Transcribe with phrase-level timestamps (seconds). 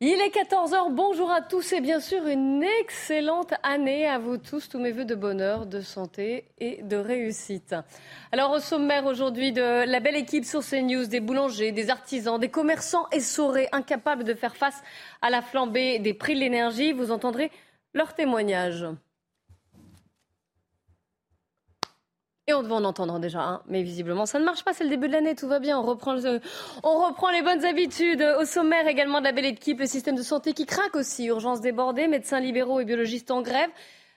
[0.00, 4.68] Il est 14h, bonjour à tous et bien sûr une excellente année à vous tous,
[4.68, 7.74] tous mes voeux de bonheur, de santé et de réussite.
[8.30, 12.48] Alors au sommaire aujourd'hui de la belle équipe sur CNews, des boulangers, des artisans, des
[12.48, 14.80] commerçants essorés, incapables de faire face
[15.20, 17.50] à la flambée des prix de l'énergie, vous entendrez
[17.92, 18.86] leurs témoignages.
[22.48, 24.88] Et on devait en entendre déjà un, mais visiblement ça ne marche pas, c'est le
[24.88, 28.22] début de l'année, tout va bien, on reprend, les bonnes habitudes.
[28.40, 31.60] Au sommaire également de la belle équipe, le système de santé qui craque aussi, urgences
[31.60, 33.68] débordées, médecins libéraux et biologistes en grève.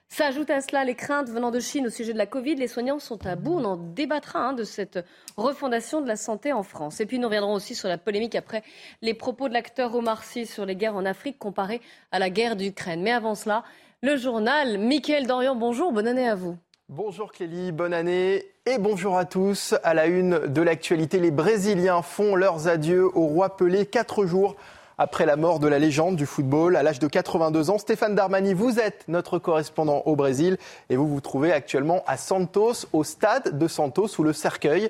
[0.08, 2.56] S'ajoutent à cela les craintes venant de Chine au sujet de la Covid.
[2.56, 3.60] Les soignants sont à bout.
[3.60, 5.00] On en débattra hein, de cette
[5.36, 7.00] refondation de la santé en France.
[7.00, 8.64] Et puis nous reviendrons aussi sur la polémique après
[9.02, 12.58] les propos de l'acteur Omar Sy sur les guerres en Afrique comparées à la guerre
[12.58, 13.02] d'Ukraine.
[13.02, 13.64] Mais avant cela,
[14.02, 14.78] le journal.
[14.78, 16.58] Mickaël Dorian, bonjour, bonne année à vous.
[16.94, 19.76] Bonjour Clélie, bonne année et bonjour à tous.
[19.82, 24.58] À la une de l'actualité, les Brésiliens font leurs adieux au roi Pelé quatre jours
[24.98, 26.76] après la mort de la légende du football.
[26.76, 30.58] À l'âge de 82 ans, Stéphane Darmani, vous êtes notre correspondant au Brésil
[30.90, 34.90] et vous vous trouvez actuellement à Santos, au stade de Santos où le cercueil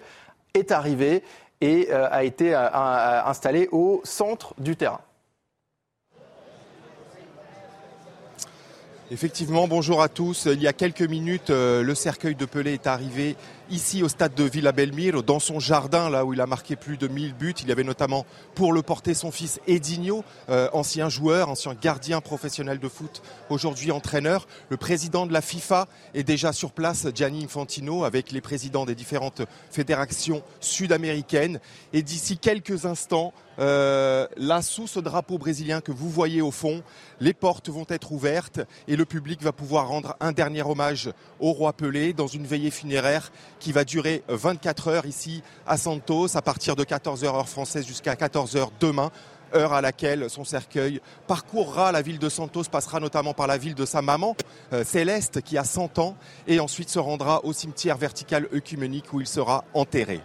[0.56, 1.22] est arrivé
[1.62, 5.02] et euh, a été euh, euh, installé au centre du terrain.
[9.14, 10.48] Effectivement, bonjour à tous.
[10.50, 13.36] Il y a quelques minutes, euh, le cercueil de Pelé est arrivé
[13.72, 16.98] ici au stade de Villa Belmiro, dans son jardin, là où il a marqué plus
[16.98, 17.56] de 1000 buts.
[17.62, 22.20] Il y avait notamment pour le porter son fils Edinho, euh, ancien joueur, ancien gardien
[22.20, 24.48] professionnel de foot, aujourd'hui entraîneur.
[24.70, 28.96] Le président de la FIFA est déjà sur place, Gianni Infantino, avec les présidents des
[28.96, 31.60] différentes fédérations sud-américaines.
[31.94, 36.82] Et d'ici quelques instants, euh, là, sous ce drapeau brésilien que vous voyez au fond,
[37.20, 41.52] les portes vont être ouvertes et le public va pouvoir rendre un dernier hommage au
[41.52, 43.32] roi Pelé dans une veillée funéraire
[43.62, 48.16] qui va durer 24 heures ici à Santos à partir de 14h heure française jusqu'à
[48.16, 49.12] 14h demain
[49.54, 53.76] heure à laquelle son cercueil parcourra la ville de Santos, passera notamment par la ville
[53.76, 54.36] de sa maman,
[54.72, 56.16] euh, Céleste, qui a 100 ans,
[56.48, 60.22] et ensuite se rendra au cimetière vertical œcuménique où il sera enterré.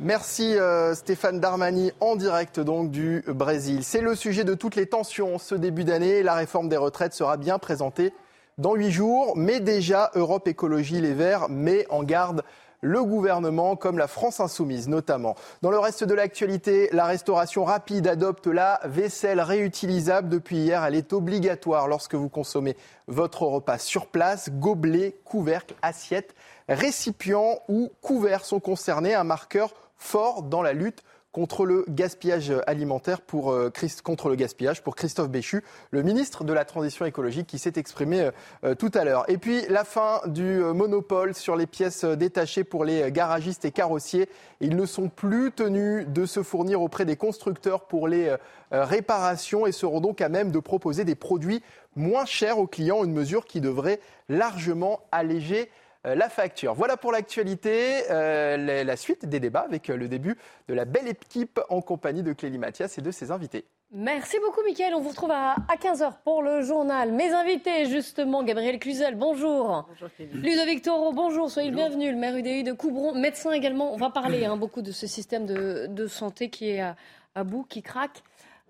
[0.00, 3.84] Merci euh, Stéphane Darmani en direct donc du Brésil.
[3.84, 6.22] C'est le sujet de toutes les tensions ce début d'année.
[6.22, 8.12] La réforme des retraites sera bien présentée
[8.58, 12.42] dans huit jours, mais déjà Europe Écologie Les Verts met en garde
[12.82, 15.36] le gouvernement, comme la France insoumise notamment.
[15.62, 20.28] Dans le reste de l'actualité, la restauration rapide adopte la vaisselle réutilisable.
[20.28, 22.76] Depuis hier, elle est obligatoire lorsque vous consommez
[23.06, 24.50] votre repas sur place.
[24.50, 26.34] Gobelets, couvercles, assiettes,
[26.68, 29.14] récipients ou couverts sont concernés.
[29.14, 33.72] Un marqueur fort dans la lutte contre le gaspillage alimentaire pour, euh,
[34.04, 38.20] contre le gaspillage pour Christophe Béchu, le ministre de la Transition écologique qui s'est exprimé
[38.20, 38.30] euh,
[38.64, 39.24] euh, tout à l'heure.
[39.28, 44.28] Et puis la fin du monopole sur les pièces détachées pour les garagistes et carrossiers.
[44.60, 48.36] Ils ne sont plus tenus de se fournir auprès des constructeurs pour les
[48.70, 51.62] réparations et seront donc à même de proposer des produits
[51.96, 55.70] moins chers aux clients, une mesure qui devrait largement alléger
[56.04, 56.74] la facture.
[56.74, 60.36] Voilà pour l'actualité, euh, la, la suite des débats avec euh, le début
[60.68, 63.64] de la belle équipe en compagnie de Clélie Mathias et de ses invités.
[63.94, 64.94] Merci beaucoup, Mickaël.
[64.94, 67.12] On vous retrouve à, 15h pour le journal.
[67.12, 69.86] Mes invités, justement, Gabriel Cluzel, bonjour.
[69.88, 71.50] Bonjour, Ludovic Toro, bonjour.
[71.50, 72.10] Soyez le bienvenu.
[72.10, 73.92] Le maire UDI de Coubron, médecin également.
[73.92, 76.96] On va parler hein, beaucoup de ce système de, de santé qui est à,
[77.34, 78.22] à bout, qui craque.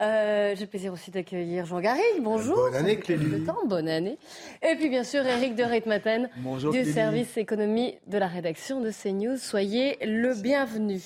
[0.02, 2.02] Euh, J'ai le plaisir aussi d'accueillir Jean Garrigue.
[2.20, 2.56] Bonjour.
[2.56, 3.44] Bonne année, Clélie.
[3.44, 4.18] temps, Bonne année.
[4.62, 6.92] Et puis, bien sûr, Eric de Reitmaten du Clélie.
[6.92, 9.36] service économie de la rédaction de CNews.
[9.36, 11.00] Soyez le bienvenu.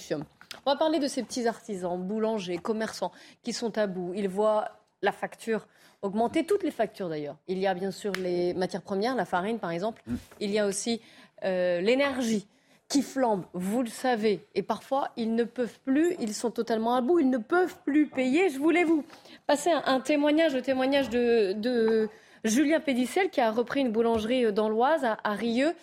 [0.64, 3.12] On va parler de ces petits artisans, boulangers, commerçants
[3.42, 4.12] qui sont à bout.
[4.14, 4.68] Ils voient
[5.02, 5.66] la facture
[6.02, 7.36] augmenter, toutes les factures d'ailleurs.
[7.48, 10.02] Il y a bien sûr les matières premières, la farine par exemple.
[10.40, 11.00] Il y a aussi
[11.44, 12.46] euh, l'énergie
[12.88, 14.46] qui flambe, vous le savez.
[14.54, 18.06] Et parfois, ils ne peuvent plus, ils sont totalement à bout, ils ne peuvent plus
[18.06, 18.48] payer.
[18.48, 19.04] Je voulais vous
[19.46, 22.08] passer un, un témoignage, le témoignage de,
[22.44, 25.74] Julien Pédicel qui a repris une boulangerie dans l'Oise, à, à Rieux.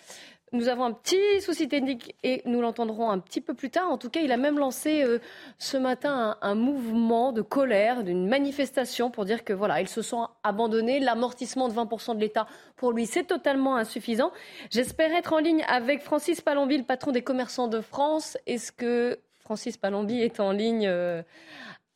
[0.54, 3.90] Nous avons un petit souci technique et nous l'entendrons un petit peu plus tard.
[3.90, 5.18] En tout cas, il a même lancé euh,
[5.58, 10.28] ce matin un, mouvement de colère, d'une manifestation pour dire que voilà, ils se sont
[10.44, 11.00] abandonnés.
[11.00, 12.46] L'amortissement de 20% de l'État,
[12.76, 14.30] pour lui, c'est totalement insuffisant.
[14.70, 18.38] J'espère être en ligne avec Francis Palonville, patron des commerçants de France.
[18.46, 20.88] Est-ce que Francis Palombi est en ligne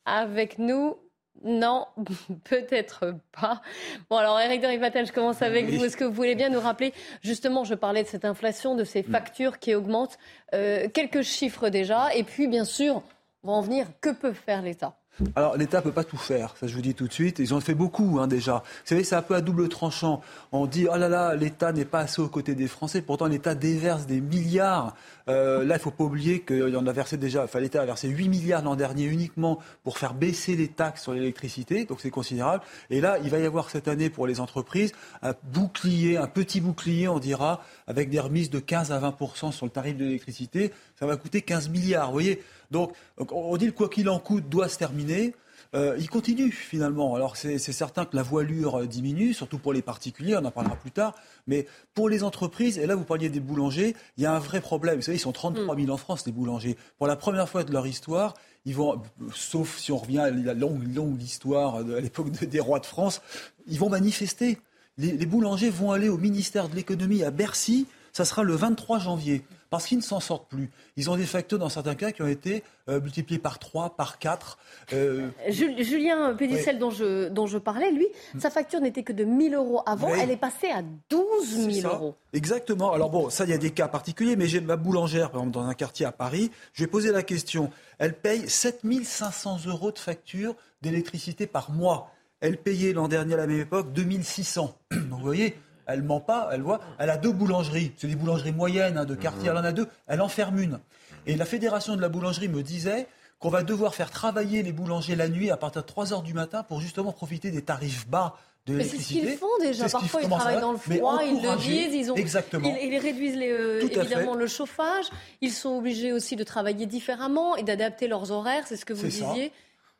[0.03, 0.97] avec nous?
[1.43, 1.87] Non,
[2.43, 3.61] peut-être pas.
[4.09, 5.83] Bon, alors Eric de Rivatel, je commence avec vous.
[5.83, 9.01] Est-ce que vous voulez bien nous rappeler, justement, je parlais de cette inflation, de ces
[9.01, 9.11] mm.
[9.11, 10.17] factures qui augmentent,
[10.51, 13.03] quelques chiffres déjà, et puis bien sûr,
[13.43, 14.98] on va en venir, que peut faire l'État?
[15.35, 17.39] Alors l'État peut pas tout faire, ça je vous dis tout de suite.
[17.39, 18.63] Ils ont fait beaucoup hein, déjà.
[18.65, 20.21] Vous savez, c'est un peu à double tranchant.
[20.51, 23.01] On dit oh là là, l'État n'est pas assez aux côtés des Français.
[23.01, 24.95] Pourtant l'État déverse des milliards.
[25.27, 27.43] Euh, là, il faut pas oublier qu'il en a versé déjà.
[27.43, 31.13] Enfin, l'État a versé 8 milliards l'an dernier uniquement pour faire baisser les taxes sur
[31.13, 31.85] l'électricité.
[31.85, 32.63] Donc c'est considérable.
[32.89, 36.61] Et là, il va y avoir cette année pour les entreprises un bouclier, un petit
[36.61, 40.71] bouclier, on dira, avec des remises de 15 à 20% sur le tarif de l'électricité.
[40.99, 42.07] Ça va coûter 15 milliards.
[42.07, 42.41] Vous voyez.
[42.71, 42.93] Donc
[43.31, 45.33] on dit le quoi qu'il en coûte doit se terminer.
[45.75, 47.15] Euh, il continue finalement.
[47.15, 50.75] Alors c'est certain que la voilure euh, diminue, surtout pour les particuliers, on en parlera
[50.75, 51.13] plus tard.
[51.47, 54.61] Mais pour les entreprises, et là vous parliez des boulangers, il y a un vrai
[54.61, 54.95] problème.
[54.95, 56.75] Vous savez, ils sont 33 000 en France, les boulangers.
[56.97, 58.33] Pour la première fois de leur histoire,
[58.65, 59.01] ils vont,
[59.33, 63.21] sauf si on revient à la longue, longue histoire à l'époque des rois de France,
[63.67, 64.57] ils vont manifester.
[64.97, 69.43] les boulangers vont aller au ministère de l'économie à Bercy, ça sera le 23 janvier
[69.69, 70.69] parce qu'ils ne s'en sortent plus.
[70.97, 74.19] Ils ont des facteurs, dans certains cas, qui ont été euh, multipliés par 3, par
[74.19, 74.57] 4.
[74.93, 78.39] Euh, Julien Pédicel, dont, je, dont je parlais, lui, hmm.
[78.39, 80.13] sa facture n'était que de 1000 euros avant.
[80.15, 82.15] Elle est passée à 12 000 euros.
[82.33, 82.91] Exactement.
[82.93, 85.53] Alors bon, ça, il y a des cas particuliers, mais j'ai ma boulangère, par exemple,
[85.53, 86.51] dans un quartier à Paris.
[86.73, 87.69] Je vais poser la question.
[87.99, 92.11] Elle paye 7 500 euros de facture d'électricité par mois.
[92.41, 94.75] Elle payait l'an dernier à la même époque 2600.
[94.91, 95.55] Donc vous voyez,
[95.89, 99.15] elle ment pas, elle voit, elle a deux boulangeries, c'est des boulangeries moyennes hein, de
[99.15, 100.79] quartier, elle en a deux, elle en ferme une.
[101.25, 103.07] Et la fédération de la boulangerie me disait
[103.39, 106.33] qu'on va devoir faire travailler les boulangers la nuit à partir de 3 heures du
[106.33, 108.35] matin pour justement profiter des tarifs bas
[108.67, 109.19] de l'électricité.
[109.19, 109.89] C'est ce qu'ils font déjà.
[109.89, 112.67] Parfois, ils travaillent dans le froid, ils le disent, ils, ont, Exactement.
[112.81, 115.05] ils, réduisent euh, évidemment le chauffage.
[115.41, 119.07] Ils sont obligés aussi de travailler différemment et d'adapter leurs horaires, c'est ce que vous
[119.07, 119.51] disiez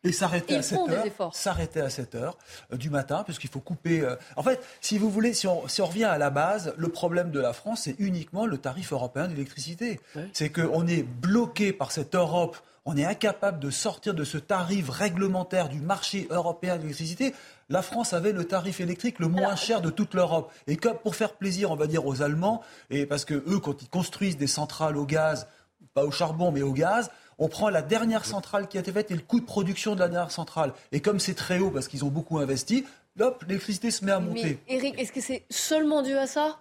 [0.03, 2.37] et s'arrêter à 7 heures, s'arrêter à 7 heures
[2.71, 4.01] euh, du matin, puisqu'il faut couper.
[4.01, 6.87] Euh, en fait, si vous voulez, si on, si on, revient à la base, le
[6.89, 9.99] problème de la France, c'est uniquement le tarif européen d'électricité.
[10.33, 12.57] C'est qu'on est bloqué par cette Europe.
[12.85, 17.35] On est incapable de sortir de ce tarif réglementaire du marché européen d'électricité.
[17.67, 20.51] La France avait le tarif électrique le moins cher de toute l'Europe.
[20.65, 23.81] Et comme pour faire plaisir, on va dire aux Allemands, et parce que eux, quand
[23.81, 25.47] ils construisent des centrales au gaz,
[25.93, 29.09] pas au charbon, mais au gaz, on prend la dernière centrale qui a été faite
[29.11, 30.73] et le coût de production de la dernière centrale.
[30.91, 32.85] Et comme c'est très haut parce qu'ils ont beaucoup investi,
[33.19, 34.59] hop, l'électricité se met à monter.
[34.67, 36.59] Mais Eric, est-ce que c'est seulement dû à ça?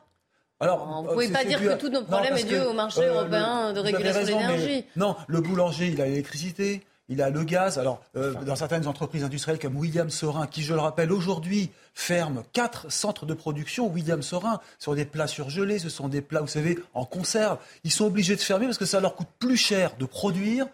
[0.60, 3.14] Alors, vous ne pouvez pas dire que tous nos problèmes sont dus au marché euh,
[3.14, 4.84] européen de régulation de l'énergie.
[4.96, 7.78] Non, le boulanger, il a l'électricité, il a le gaz.
[7.78, 12.42] Alors, euh, dans certaines entreprises industrielles comme William Sorin, qui, je le rappelle, aujourd'hui ferme
[12.52, 16.46] quatre centres de production, William Sorin, sur des plats surgelés, ce sont des plats, vous
[16.46, 17.58] savez, en conserve.
[17.84, 20.66] Ils sont obligés de fermer parce que ça leur coûte plus cher de produire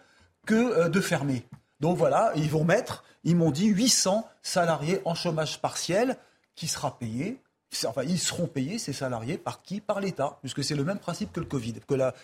[0.45, 1.45] que euh, de fermer.
[1.79, 6.17] Donc voilà, ils vont mettre, ils m'ont dit, 800 salariés en chômage partiel
[6.55, 7.41] qui sera payé
[7.87, 9.81] Enfin, ils seront payés, ces salariés, par qui?
[9.81, 11.75] Par l'État, puisque c'est le même principe que le Covid,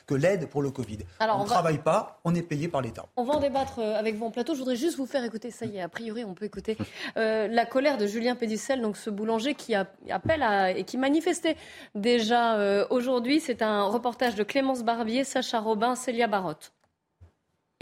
[0.07, 0.99] que l'aide pour le Covid.
[1.19, 3.05] on ne travaille pas, on est payé par l'État.
[3.17, 4.53] On va en débattre euh, avec vous en plateau.
[4.53, 6.77] Je voudrais juste vous faire écouter, ça y est, a priori, on peut écouter
[7.17, 11.57] euh, la colère de Julien Pédicel, donc ce boulanger qui appelle et qui manifestait
[11.95, 13.39] déjà euh, aujourd'hui.
[13.39, 16.71] C'est un reportage de Clémence Barbier, Sacha Robin, Célia Barotte.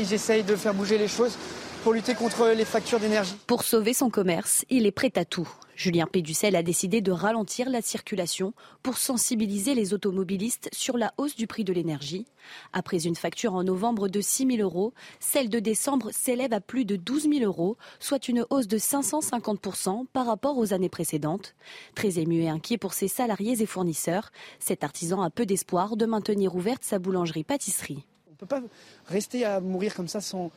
[0.02, 1.38] J'essaye de faire bouger les choses
[1.84, 3.36] pour lutter contre les factures d'énergie.
[3.48, 5.48] Pour sauver son commerce, il est prêt à tout.
[5.76, 11.36] Julien Péducel a décidé de ralentir la circulation pour sensibiliser les automobilistes sur la hausse
[11.36, 12.26] du prix de l'énergie.
[12.74, 16.86] Après une facture en novembre de 6 000 euros, celle de décembre s'élève à plus
[16.86, 21.56] de 12 000 euros, soit une hausse de 550% par rapport aux années précédentes.
[21.96, 26.06] Très ému et inquiet pour ses salariés et fournisseurs, cet artisan a peu d'espoir de
[26.06, 28.06] maintenir ouverte sa boulangerie-pâtisserie.
[28.42, 28.62] On ne peut pas
[29.08, 30.50] rester à mourir comme ça sans,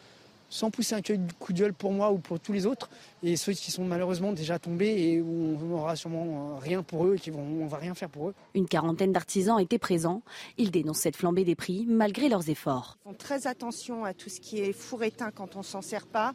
[0.48, 1.00] sans pousser un
[1.40, 2.90] coup de gueule pour moi ou pour tous les autres,
[3.22, 7.16] et ceux qui sont malheureusement déjà tombés et où on n'aura sûrement rien pour eux
[7.16, 8.34] et qui vont, on va rien faire pour eux.
[8.54, 10.22] Une quarantaine d'artisans étaient présents.
[10.58, 12.98] Ils dénoncent cette flambée des prix malgré leurs efforts.
[13.04, 16.06] Ils font très attention à tout ce qui est four éteint quand on s'en sert
[16.06, 16.34] pas.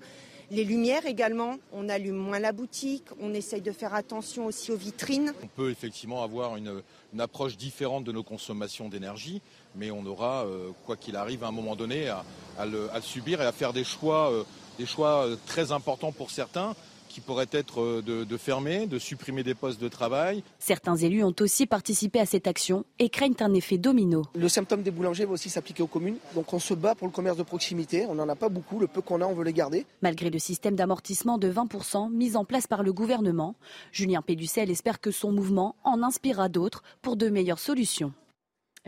[0.49, 4.77] Les lumières également, on allume moins la boutique, on essaye de faire attention aussi aux
[4.77, 5.33] vitrines.
[5.43, 6.81] On peut effectivement avoir une,
[7.19, 9.41] approche différente de nos consommations d'énergie,
[9.77, 13.45] mais on aura, euh, quoi qu'il arrive, à un moment donné, à, le, subir et
[13.45, 14.43] à faire des choix, euh,
[14.79, 16.75] des choix euh, très importants pour certains
[17.17, 20.43] qui pourrait être euh, de, fermer, de supprimer des postes de travail.
[20.59, 24.21] Certains élus ont aussi participé à cette action et craignent un effet domino.
[24.35, 26.17] Le symptôme des boulangers va aussi s'appliquer aux communes.
[26.35, 28.05] Donc on se bat pour le commerce de proximité.
[28.07, 28.79] On n'en a pas beaucoup.
[28.79, 29.87] Le peu qu'on a, on veut les garder.
[30.03, 33.55] Malgré le système d'amortissement de 20% mis en place par le gouvernement,
[33.91, 38.13] Julien Péducel espère que son mouvement en inspirera d'autres pour de meilleures solutions.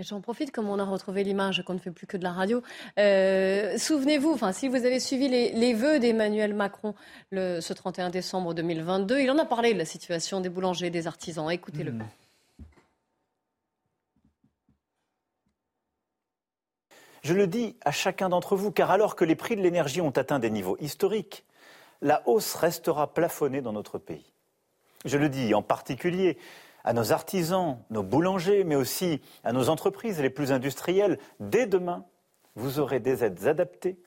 [0.02, 2.62] J'en profite, comme on a retrouvé l'image, qu'on ne fait plus que de la radio.
[2.98, 6.96] Euh, souvenez-vous, enfin, si vous avez suivi les, vœux d'Emmanuel Macron
[7.32, 11.06] le, ce 31 décembre 2022, il en a parlé de la situation des boulangers, des
[11.08, 11.50] artisans.
[11.52, 11.92] Écoutez-le.
[11.92, 12.04] Hmm.
[17.22, 20.12] Je le dis à chacun d'entre vous, car alors que les prix de l'énergie ont
[20.12, 21.44] atteint des niveaux historiques,
[22.02, 24.32] la hausse restera plafonnée dans notre pays.
[25.04, 26.38] Je le dis en particulier
[26.84, 31.20] à nos artisans, nos boulangers, mais aussi à nos entreprises les plus industrielles.
[31.40, 32.06] Dès demain,
[32.56, 33.98] vous aurez des aides adaptées,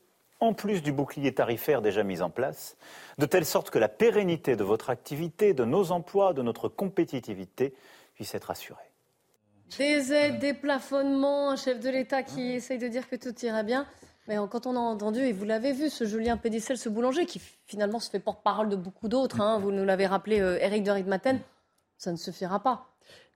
[0.41, 2.77] en plus du bouclier tarifaire déjà mis en place,
[3.19, 7.75] de telle sorte que la pérennité de votre activité, de nos emplois, de notre compétitivité
[8.15, 8.83] puisse être assurée.
[9.79, 13.63] Des aides, des plafonnements, un chef de l'État qui essaye de dire que tout ira
[13.63, 13.87] bien.
[14.29, 17.41] Mais quand on a entendu, et vous l'avez vu, ce Julien Pédicel, ce boulanger, qui
[17.67, 20.91] finalement se fait porte-parole de beaucoup d'autres, hein, vous nous l'avez rappelé, Eric euh, de
[20.91, 21.41] Ritmaten,
[22.03, 22.92] ça ne suffira pas.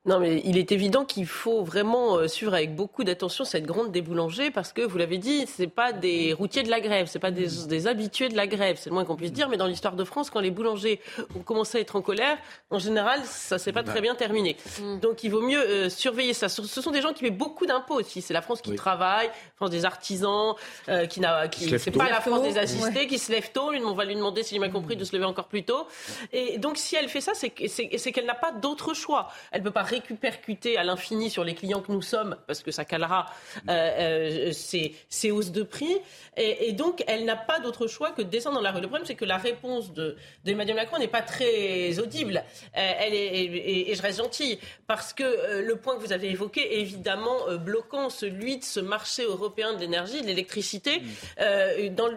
[0.06, 3.90] Non, mais il est évident qu'il faut vraiment euh, suivre avec beaucoup d'attention cette grande
[3.90, 7.18] des boulangers parce que, vous l'avez dit, c'est pas des routiers de la grève, c'est
[7.18, 9.48] pas des, des, habitués de la grève, c'est le moins qu'on puisse dire.
[9.48, 11.00] Mais dans l'histoire de France, quand les boulangers
[11.36, 12.38] ont commencé à être en colère,
[12.70, 14.56] en général, ça s'est pas très bien terminé.
[14.80, 15.00] Mm.
[15.00, 16.48] Donc, il vaut mieux euh, surveiller ça.
[16.48, 18.22] Ce sont des gens qui paient beaucoup d'impôts aussi.
[18.22, 20.54] C'est la France qui travaille, France des artisans,
[20.88, 23.72] euh, qui n'a, qui, c'est pas la France des assistés, qui se lève tôt.
[23.84, 25.88] On va lui demander, si j'ai bien compris, de se lever encore plus tôt.
[26.32, 29.28] Et donc, si elle fait ça, c'est, c'est qu'elle n'a pas d'autre choix.
[29.50, 32.84] Elle peut pas répercuter à l'infini sur les clients que nous sommes, parce que ça
[32.84, 33.26] calera
[33.68, 35.96] euh, euh, ces, hausses de prix.
[36.36, 38.80] Et, donc, elle n'a pas d'autre choix que de descendre dans la rue.
[38.80, 42.44] Le problème, c'est que la réponse de, d'Emmanuel Macron n'est pas très audible.
[42.76, 46.76] Euh, elle est, et, je reste gentille, parce que le point que vous avez évoqué
[46.76, 51.02] est évidemment bloquant, celui de ce marché européen de l'énergie, de l'électricité,
[51.38, 52.10] dans,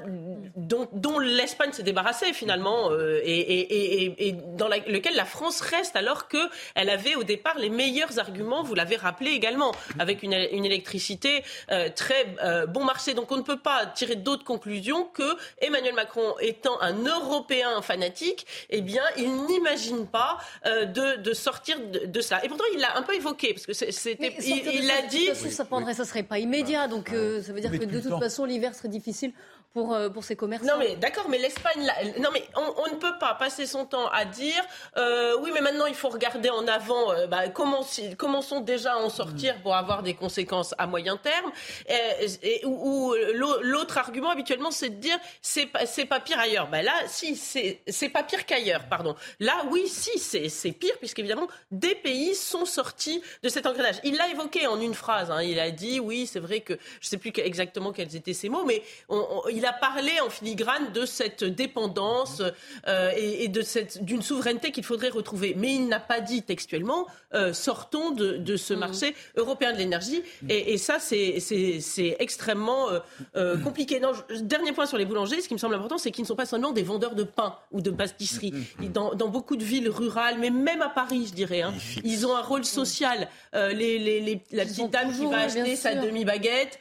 [0.94, 2.92] dont, l'Espagne s'est débarrassée finalement,
[3.24, 8.76] et, dans lequel la France reste, alors qu'elle avait au départ les meilleurs arguments, vous
[8.76, 13.14] l'avez rappelé également, avec une, électricité euh, très euh, bon marché.
[13.14, 18.46] Donc on ne peut pas tirer d'autres conclusions que Emmanuel Macron étant un Européen fanatique,
[18.70, 22.44] eh bien il n'imagine pas euh, de, sortir de, cela.
[22.44, 25.30] Et pourtant il l'a un peu évoqué parce que c'était, il, l'a dit.
[25.36, 28.76] Ça prendrait, ça serait pas immédiat, donc ça veut dire que de toute façon l'hiver
[28.76, 29.32] serait difficile
[29.74, 30.66] pour, euh, ces commerçants.
[30.66, 31.88] Non, mais d'accord, mais l'Espagne,
[32.20, 34.62] non, mais on, ne peut pas passer son temps à dire
[34.98, 39.10] euh, oui, mais maintenant il faut regarder en avant, euh, bah, commençons déjà à en
[39.10, 41.52] sortir pour avoir des conséquences à moyen terme.
[41.88, 43.14] Et, ou,
[43.62, 46.68] l'autre argument habituellement, c'est de dire c'est pas, pas pire ailleurs.
[46.70, 49.16] Bah là, si, c'est pas pire qu'ailleurs, pardon.
[49.40, 53.96] Là, oui, si, c'est pire, puisqu'évidemment, des pays sont sortis de cet engrenage.
[54.04, 55.32] Il l'a évoqué en une phrase.
[55.32, 55.42] Hein.
[55.44, 58.66] il a dit oui, c'est vrai que je sais plus exactement quels étaient ces mots,
[58.66, 62.42] mais on, il a parlé en filigrane de cette dépendance
[62.88, 65.54] euh, et, de cette d'une souveraineté qu'il faudrait retrouver.
[65.58, 68.80] Mais il n'a pas dit textuellement euh, sortons de, ce mm.
[68.80, 70.24] marché européen de l'énergie.
[70.48, 72.88] Et, ça, c'est extrêmement
[73.36, 74.00] euh, compliqué.
[74.00, 76.38] Non, dernier point sur les boulangers, ce qui me semble important, c'est qu'ils ne sont
[76.38, 78.54] pas seulement des vendeurs de pain ou de pâtisserie.
[78.54, 81.74] Mm, mm, dans, beaucoup de villes rurales, mais même à Paris, je dirais, hein,
[82.04, 83.28] ils ont un rôle social.
[83.54, 86.80] les, la petite dame qui va acheter sa demi-baguette,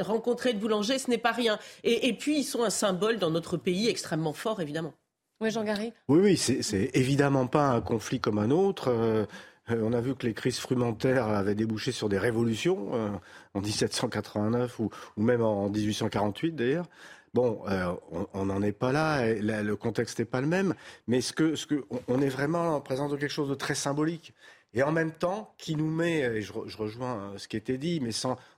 [0.00, 1.58] rencontrer le boulanger, ce n'est pas rien.
[1.84, 4.94] Et, puis, ils sont un symbole dans notre pays extrêmement fort, évidemment.
[5.40, 8.88] Oui, Jean-Garry Oui, oui, c'est évidemment pas un conflit comme un autre.
[8.88, 9.24] Euh,
[9.70, 13.10] on a vu que les crises frumentaires avaient débouché sur des révolutions euh,
[13.54, 16.86] en 1789 ou, même en 1848 d'ailleurs.
[17.34, 17.92] Bon, euh,
[18.32, 20.74] on n'en est pas là, le contexte n'est pas le même,
[21.06, 23.74] mais ce que, ce que, on est vraiment en présence de quelque chose de très
[23.74, 24.32] symbolique.
[24.74, 28.10] Et en même temps, qui nous met, et je, rejoins ce qui était dit, mais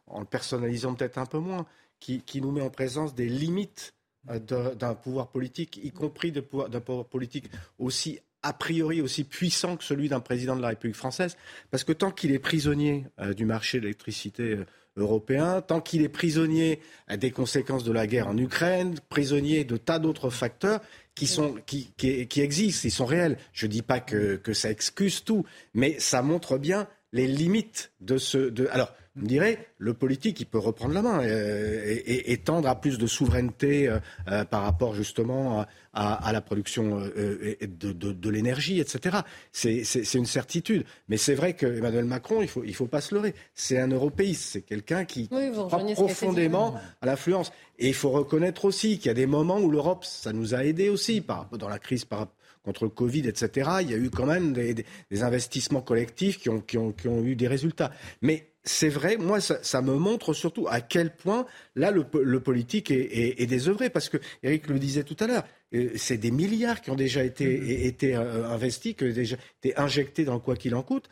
[0.07, 1.67] en le personnalisant peut-être un peu moins,
[2.01, 3.95] qui, nous met en présence des limites
[4.31, 4.39] euh,
[4.75, 10.09] d'un pouvoir politique, y compris d'un pouvoir, politique aussi a priori aussi puissant que celui
[10.09, 11.37] d'un président de la République française,
[11.71, 16.03] parce que tant qu'il est prisonnier euh, du marché de l'électricité euh, européen, tant qu'il
[16.03, 16.81] est prisonnier
[17.17, 20.81] des conséquences de la guerre en Ukraine, prisonnier de tas d'autres facteurs
[21.21, 23.37] qui, sont, qui, qui, existent, ils sont réels.
[23.53, 27.93] Je ne dis pas que, que, ça excuse tout, mais ça montre bien les limites
[28.01, 28.39] de ce...
[28.39, 32.81] De, alors, on dirait, le politique, il peut reprendre la main euh, et, tendre à
[32.81, 33.99] plus de souveraineté euh,
[34.29, 39.19] euh, par rapport justement à, la production de, l'énergie, etc.
[39.53, 40.85] C'est une certitude.
[41.09, 43.35] Mais c'est vrai qu'Emmanuel Macron, il faut, il faut pas se leurrer.
[43.55, 47.53] C'est un européiste, c'est quelqu'un qui croit profondément à l'influence.
[47.79, 50.65] Et il faut reconnaître aussi qu'il y a des moments où l'Europe, ça nous a
[50.65, 52.29] aidés aussi par, dans la crise par,
[52.63, 53.71] contre le Covid, etc.
[53.83, 54.85] Il y a eu quand même des,
[55.23, 57.91] investissements collectifs qui ont, qui, ont, qui ont eu des résultats.
[58.23, 62.05] Mais c'est vrai, moi, ça, me montre surtout à quel point, là, le,
[62.41, 63.89] politique est, désœuvré.
[63.89, 67.25] Parce que, Eric le disait tout à l'heure, euh, c'est des milliards qui ont déjà
[67.25, 67.87] été, mm-hmm.
[67.87, 71.09] été euh, investis, qui ont déjà été injectés dans quoi qu'il en coûte.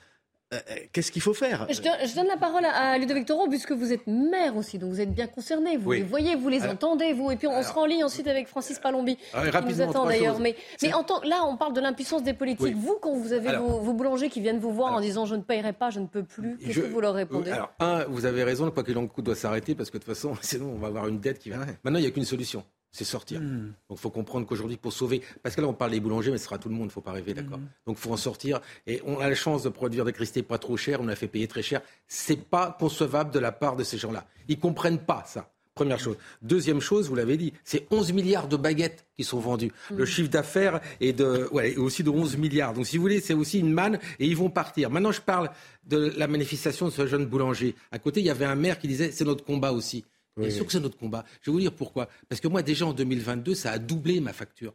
[0.55, 0.59] Euh,
[0.93, 1.67] qu'est-ce qu'il faut faire?
[1.69, 5.13] Je, donne la parole à, Ludovic Toro, puisque vous êtes maire aussi, donc vous êtes
[5.13, 5.77] bien concerné.
[5.77, 7.31] Vous les voyez, vous les entendez, vous.
[7.31, 10.41] Et puis on sera en ligne ensuite avec Francis Palombi, alors, qui nous attend d'ailleurs.
[10.41, 12.77] Mais, mais en tant, là, on parle de l'impuissance des politiques.
[12.77, 15.73] Vous, quand vous avez vos, boulangers qui viennent vous voir en disant je ne paierai
[15.73, 17.51] pas, je ne peux plus, qu'est-ce que vous leur répondez?
[17.51, 20.15] Alors, un, vous avez raison, quoi que l'on coûte doit s'arrêter, parce que de toute
[20.15, 21.59] façon, sinon on va avoir une dette qui va.
[21.85, 23.41] Maintenant, il n'y a qu'une solution c'est sortir.
[23.41, 23.73] Hmm.
[23.89, 26.39] Donc il faut comprendre qu'aujourd'hui, pour sauver, parce que là on parle des boulangers, mais
[26.39, 27.69] ce sera tout le monde, il ne faut pas rêver, d'accord hmm.
[27.87, 28.61] Donc il faut en sortir.
[28.87, 31.29] Et on a la chance de produire des cristés pas trop chers, on a fait
[31.29, 31.81] payer très cher.
[32.07, 34.27] C'est pas concevable de la part de ces gens-là.
[34.49, 35.51] Ils comprennent pas ça.
[35.75, 36.17] Première chose.
[36.43, 39.71] Deuxième chose, vous l'avez dit, c'est 11 milliards de baguettes qui sont vendues.
[39.91, 40.07] Le hmm.
[40.07, 42.75] chiffre d'affaires est de, ouais, aussi de 11 milliards.
[42.75, 44.91] Donc si vous voulez, c'est aussi une manne et ils vont partir.
[44.91, 45.51] Maintenant, je parle
[45.87, 47.77] de la manifestation de ce jeune boulanger.
[47.93, 50.05] À côté, il y avait un maire qui disait c'est notre combat aussi.
[50.39, 51.25] Bien sûr que c'est notre combat.
[51.43, 52.09] Je vais vous dire pourquoi.
[52.29, 54.75] Parce que moi, déjà en 2022, ça a doublé ma facture.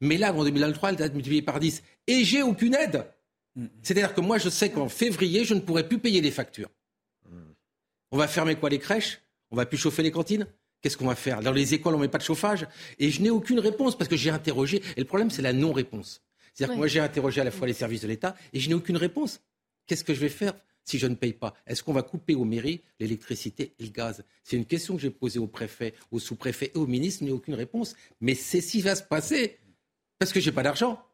[0.00, 1.82] Mais là, en 2023, elle a été multipliée par 10.
[2.06, 3.06] Et j'ai aucune aide.
[3.54, 3.66] Mm.
[3.82, 6.70] C'est-à-dire que moi, je sais qu'en février, je ne pourrai plus payer les factures.
[8.10, 9.22] On va fermer quoi les crèches?
[9.50, 10.46] On va plus chauffer les cantines?
[10.82, 11.40] Qu'est-ce qu'on va faire?
[11.40, 12.66] Dans les écoles, on ne met pas de chauffage?
[12.98, 14.82] Et je n'ai aucune réponse parce que j'ai interrogé.
[14.96, 16.20] Et le problème, c'est la non-réponse.
[16.52, 18.74] C'est-à-dire que moi, j'ai interrogé à la fois les services de l'État et je n'ai
[18.74, 19.40] aucune réponse.
[19.86, 20.52] Qu'est-ce que je vais faire?
[20.84, 24.24] Si je ne paye pas Est-ce qu'on va couper aux mairies l'électricité et le gaz?
[24.42, 27.54] C'est une question que j'ai posée au préfet, au sous-préfet et au ministre, mais aucune
[27.54, 27.94] réponse.
[28.20, 29.58] Mais c'est ce va se passer
[30.18, 31.04] parce que j'ai pas d'argent.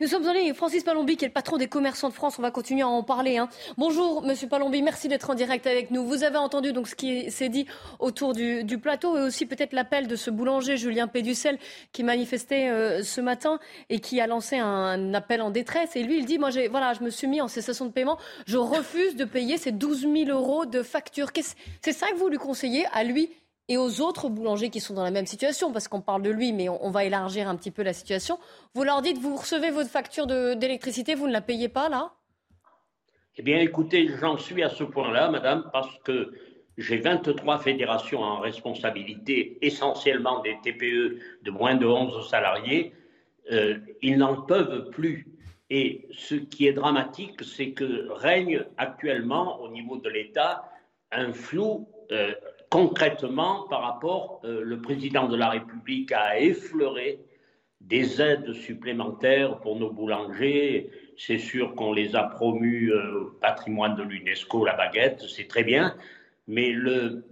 [0.00, 2.38] Nous sommes en ligne Francis Palombi, qui est le patron des commerçants de France.
[2.38, 3.38] On va continuer à en parler.
[3.38, 3.48] Hein.
[3.76, 4.82] Bonjour, Monsieur Palombi.
[4.82, 6.04] Merci d'être en direct avec nous.
[6.04, 7.66] Vous avez entendu donc ce qui s'est dit
[7.98, 11.58] autour du, plateau et aussi peut-être l'appel de ce boulanger Julien Péducel
[11.92, 13.58] qui manifestait euh, ce matin
[13.90, 15.96] et qui a lancé un appel en détresse.
[15.96, 18.18] Et lui, il dit moi, voilà, je me suis mis en cessation de paiement.
[18.46, 21.28] Je refuse de payer ces 12 000 euros de facture.
[21.82, 23.30] C'est ça que vous lui conseillez à lui
[23.68, 26.52] et aux autres boulangers qui sont dans la même situation, parce qu'on parle de lui,
[26.52, 28.38] mais on, va élargir un petit peu la situation.
[28.74, 32.12] Vous leur dites, vous recevez votre facture d'électricité, vous ne la payez pas là?
[33.36, 36.32] Eh bien, écoutez, j'en suis à ce point-là, madame, parce que
[36.78, 42.94] j'ai 23 fédérations en responsabilité, essentiellement des TPE de moins de 11 salariés.
[43.52, 45.26] Euh, ils n'en peuvent plus.
[45.70, 50.64] Et ce qui est dramatique, c'est que règne actuellement au niveau de l'État
[51.12, 52.32] un flou euh,
[52.70, 57.20] concrètement, par rapport, euh, le président de la République a effleuré
[57.80, 60.90] des aides supplémentaires pour nos boulangers.
[61.16, 65.64] C'est sûr qu'on les a promus euh, au patrimoine de l'UNESCO, la baguette, c'est très
[65.64, 65.94] bien,
[66.46, 67.24] mais le,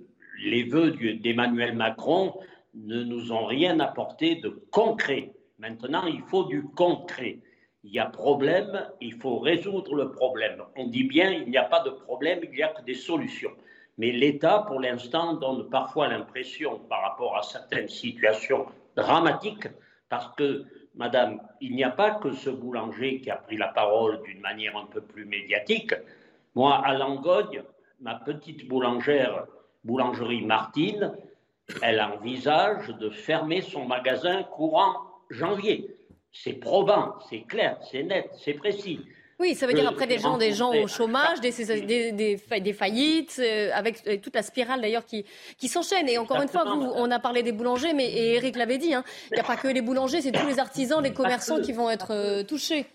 [0.44, 2.34] les vœux d'Emmanuel Macron
[2.74, 5.32] ne nous ont rien apporté de concret.
[5.58, 7.38] Maintenant, il faut du concret.
[7.84, 10.62] Il y a problème, il faut résoudre le problème.
[10.76, 13.52] On dit bien, il n'y a pas de problème, il n'y a que des solutions.
[13.98, 19.68] Mais l'État, pour l'instant, donne parfois l'impression, par rapport à certaines situations dramatiques,
[20.08, 24.22] parce que, Madame, il n'y a pas que ce boulanger qui a pris la parole
[24.22, 25.94] d'une manière un peu plus médiatique.
[26.54, 27.62] Moi, à Langogne,
[28.00, 29.46] ma petite boulangère,
[29.84, 31.12] boulangerie Martine,
[31.82, 34.96] elle envisage de fermer son magasin courant
[35.30, 35.90] janvier.
[36.32, 39.00] C'est probant, c'est clair, c'est net, c'est précis.
[39.38, 41.52] Oui, ça veut dire après des gens, des gens au chômage, des,
[42.12, 45.26] des, des, faillites, euh, avec toute la spirale d'ailleurs qui,
[45.58, 46.08] qui s'enchaîne.
[46.08, 49.04] Et encore une fois, vous, on a parlé des boulangers, mais Eric l'avait dit, hein,
[49.30, 51.90] il n'y a pas que les boulangers, c'est tous les artisans, les commerçants qui vont
[51.90, 52.86] être euh, touchés.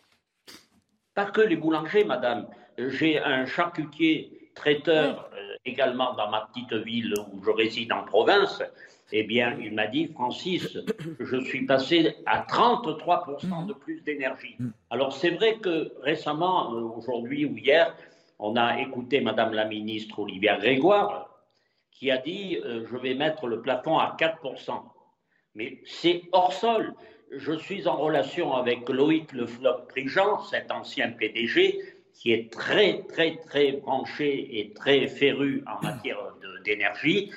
[1.13, 2.47] Pas que les boulangers, madame.
[2.77, 8.63] J'ai un charcutier traiteur euh, également dans ma petite ville où je réside en province
[9.11, 10.77] eh bien, il m'a dit, Francis,
[11.19, 14.57] je suis passé à 33% de plus d'énergie.
[14.89, 17.95] Alors, c'est vrai que récemment, euh, aujourd'hui ou hier,
[18.39, 21.29] on a écouté Madame la ministre Olivia Grégoire,
[21.91, 24.81] qui a dit, euh, je vais mettre le plafond à 4%.
[25.55, 26.93] Mais c'est hors sol.
[27.31, 29.45] Je suis en relation avec Loïc Le
[29.87, 31.79] Prigent, cet ancien PDG,
[32.13, 36.17] qui est très, très, très branché et très féru en matière
[36.63, 37.31] d'énergie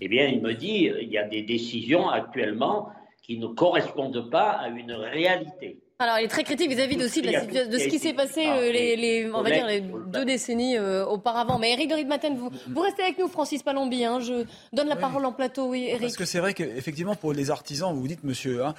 [0.00, 2.90] eh bien, il me dit, il y a des décisions actuellement
[3.22, 5.78] qui ne correspondent pas à une réalité.
[6.00, 9.42] Alors, il est très critique vis-à-vis aussi de, ce qui s'est passé euh, les, on
[9.42, 11.58] va dire, les deux décennies euh, auparavant.
[11.58, 14.06] Mais Eric de Maten, vous, vous restez avec nous, Francis Palombi.
[14.06, 14.18] Hein.
[14.20, 15.68] je donne la parole en plateau.
[15.68, 16.00] Oui, Eric.
[16.00, 18.74] Parce que c'est vrai qu'effectivement, pour les artisans, vous vous dites, monsieur, hein,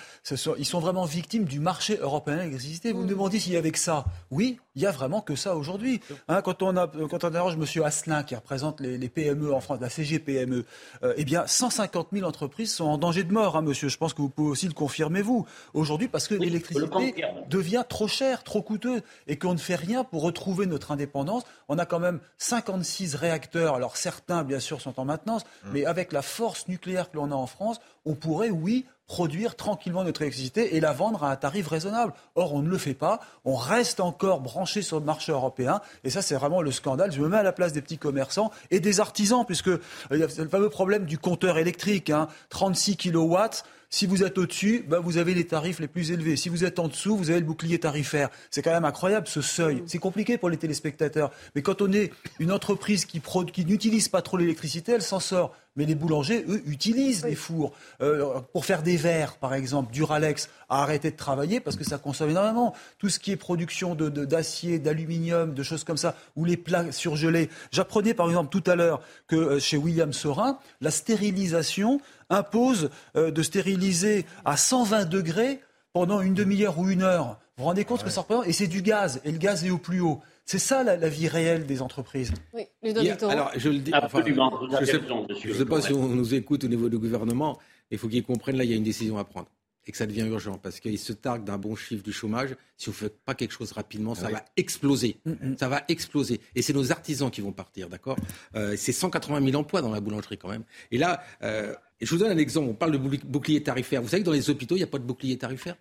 [0.58, 2.92] ils sont vraiment victimes du marché européen de l'électricité.
[2.92, 3.10] Vous me mm.
[3.10, 4.04] demandez s'il y avait que ça.
[4.32, 6.02] Oui, il y a vraiment que ça aujourd'hui.
[6.28, 7.84] Hein, quand on a, quand on interroge M.
[7.84, 10.66] Asselin, qui représente les, PME en France, la CGPME,
[11.04, 13.90] euh, eh bien, 150 000 entreprises sont en danger de mort, hein, monsieur.
[13.90, 17.11] Je pense que vous pouvez aussi le confirmer, vous, aujourd'hui, parce que l'électricité
[17.50, 21.44] devient trop chère, trop coûteuse, et qu'on ne fait rien pour retrouver notre indépendance.
[21.68, 23.76] On a quand même 56 réacteurs.
[23.76, 25.70] Alors, certains, bien sûr, sont en maintenance, mmh.
[25.74, 30.06] mais avec la force nucléaire que l'on a en France, on pourrait, oui, produire tranquillement
[30.06, 32.14] notre électricité et la vendre à un tarif raisonnable.
[32.36, 33.20] Or, on ne le fait pas.
[33.44, 35.82] On reste encore branché sur le marché européen.
[36.06, 37.12] Et ça, c'est vraiment le scandale.
[37.12, 40.20] Je me mets à la place des petits commerçants et des artisans, puisque euh, il
[40.20, 42.10] y a le fameux problème du compteur électrique.
[42.10, 43.66] Hein, 36 kilowatts.
[43.94, 46.38] Si vous êtes au-dessus, ben vous avez les tarifs les plus élevés.
[46.38, 48.30] Si vous êtes en dessous, vous avez le bouclier tarifaire.
[48.50, 49.84] C'est quand même incroyable ce seuil.
[49.86, 51.30] C'est compliqué pour les téléspectateurs.
[51.56, 55.54] Mais quand on est une entreprise qui, qui n'utilise pas trop l'électricité, elle s'en sort.
[55.76, 57.74] Mais les boulangers, eux, utilisent les fours.
[58.02, 61.98] Euh, pour faire des verres, par exemple, Duralex a arrêté de travailler parce que ça
[61.98, 62.74] consomme énormément.
[62.98, 66.92] Tout ce qui est production de, d'acier, d'aluminium, de choses comme ça, ou les plats
[66.92, 67.50] surgelés.
[67.72, 73.30] J'apprenais, par exemple, tout à l'heure que euh, chez William Sorin, la stérilisation impose euh,
[73.30, 75.60] de stériliser à 120 degrés
[75.94, 77.40] pendant une demi-heure ou une heure.
[77.58, 79.64] Vous vous rendez compte ce que ça représente Et c'est du gaz, et le gaz
[79.66, 80.20] est au plus haut.
[80.46, 82.34] C'est ça la, vie réelle des entreprises.
[82.54, 83.94] Oui, alors, je le dis.
[83.94, 87.60] Absolument, je ne sais, pas si on nous écoute au niveau du gouvernement.
[87.92, 89.48] Il faut qu'ils comprennent là, il y a une décision à prendre
[89.86, 92.56] et que ça devient urgent parce qu'ils se targuent d'un bon chiffre du chômage.
[92.78, 95.18] Si on ne fait pas quelque chose rapidement, ça va exploser.
[95.26, 95.58] Mm, mm.
[95.58, 96.40] Ça va exploser.
[96.56, 98.18] Et c'est nos artisans qui vont partir, d'accord?
[98.56, 100.64] Euh, C'est 180 000 emplois dans la boulangerie quand même.
[100.92, 102.68] Et là, euh, je vous donne un exemple.
[102.70, 104.02] On parle de bouclier tarifaire.
[104.02, 105.76] Vous savez que dans les hôpitaux, il n'y a pas de bouclier tarifaire?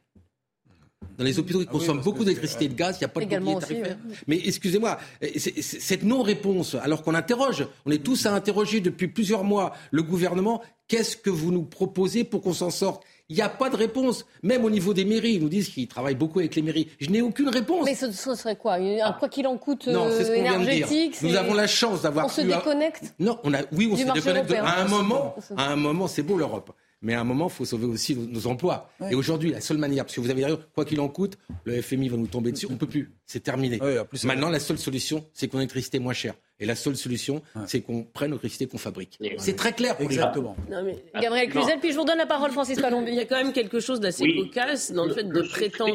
[1.17, 3.21] Dans les hôpitaux qui ah consomment beaucoup d'électricité et de gaz, il n'y a pas
[3.21, 3.99] de bouclier tarifaire.
[4.27, 4.99] Mais excusez-moi,
[5.39, 10.63] cette non-réponse, alors qu'on interroge, on est tous à interroger depuis plusieurs mois le gouvernement,
[10.89, 13.05] qu'est-ce que vous nous proposez pour qu'on s'en sorte?
[13.31, 14.27] Il n'y a pas de réponse.
[14.43, 16.89] Même au niveau des mairies, ils nous disent qu'ils travaillent beaucoup avec les mairies.
[16.99, 17.85] Je n'ai aucune réponse.
[17.85, 18.75] Mais ce, serait quoi?
[18.75, 22.27] Un quoi qu'il en coûte non, ce qu'on énergétique Nous avons la chance d'avoir.
[22.27, 23.59] On se déconnecte Non, on a...
[23.73, 24.53] oui, on se déconnecte.
[24.53, 26.73] À un moment, à un moment, c'est beau l'Europe.
[27.03, 28.91] Mais à un moment, il faut sauver aussi nos, emplois.
[29.11, 31.81] Et aujourd'hui, la seule manière, parce que vous avez dit, quoi qu'il en coûte, le
[31.81, 33.15] FMI va nous tomber dessus, on ne peut plus.
[33.25, 33.81] C'est terminé.
[34.25, 36.35] Maintenant, la seule solution, c'est qu'on ait moins chère.
[36.61, 39.19] Et la seule solution, c'est qu'on prenne l'électricité qu'on fabrique.
[39.39, 40.57] C'est très clair pour Exactement.
[40.71, 43.13] Non, mais, Gabriel Cluzel, puis je vous donne la parole, Francis Palombi.
[43.13, 45.95] Il y a quand même quelque chose d'assez cocasse dans le, fait de prétendre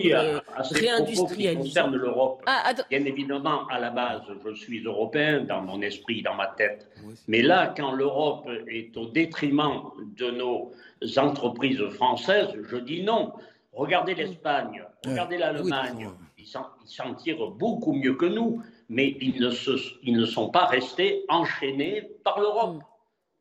[0.71, 1.69] réindustrialiser.
[1.69, 2.41] concerne l'Europe.
[2.47, 6.87] Ah, Bien évidemment, à la base, je suis européen dans mon esprit, dans ma tête.
[7.27, 9.83] Mais là, quand l'Europe est au détriment
[10.17, 10.71] de nos
[11.17, 13.33] entreprises françaises, je dis non.
[13.73, 19.71] Regardez l'Espagne, regardez l'Allemagne, ils s'en tirent beaucoup mieux que nous, mais ils ne, se,
[20.03, 22.81] ils ne sont pas restés enchaînés par l'Europe.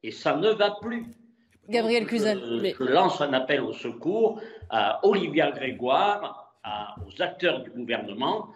[0.02, 1.06] Et ça ne va plus.
[1.68, 2.74] Gabriel Cluzel.
[2.78, 6.54] Je, lance un appel au secours à Olivia Grégoire,
[7.06, 8.48] aux acteurs du gouvernement,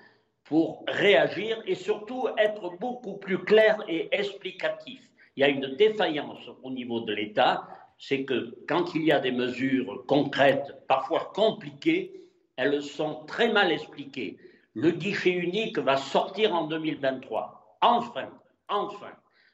[0.45, 5.01] pour réagir et surtout être beaucoup plus clair et explicatif.
[5.37, 9.19] Il y a une défaillance au niveau de l'État c'est que quand il y a
[9.19, 12.13] des mesures concrètes, parfois compliquées,
[12.57, 14.39] elles sont très mal expliquées.
[14.81, 17.79] Le guichet unique va sortir en 2023.
[17.81, 18.29] Enfin,
[18.69, 19.11] enfin.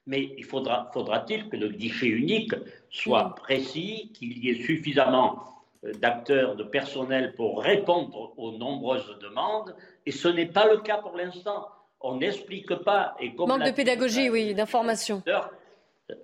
[0.07, 2.53] Mais il faudra, faudra-t-il que le guichet unique
[2.91, 5.43] soit précis, qu'il y ait suffisamment
[5.85, 9.75] euh, d'acteurs, de personnel pour répondre aux nombreuses demandes?
[10.05, 11.69] Et ce n'est pas le cas pour l'instant.
[12.03, 13.17] On n'explique pas.
[13.19, 15.23] Et Manque de pédagogie, oui, d'information.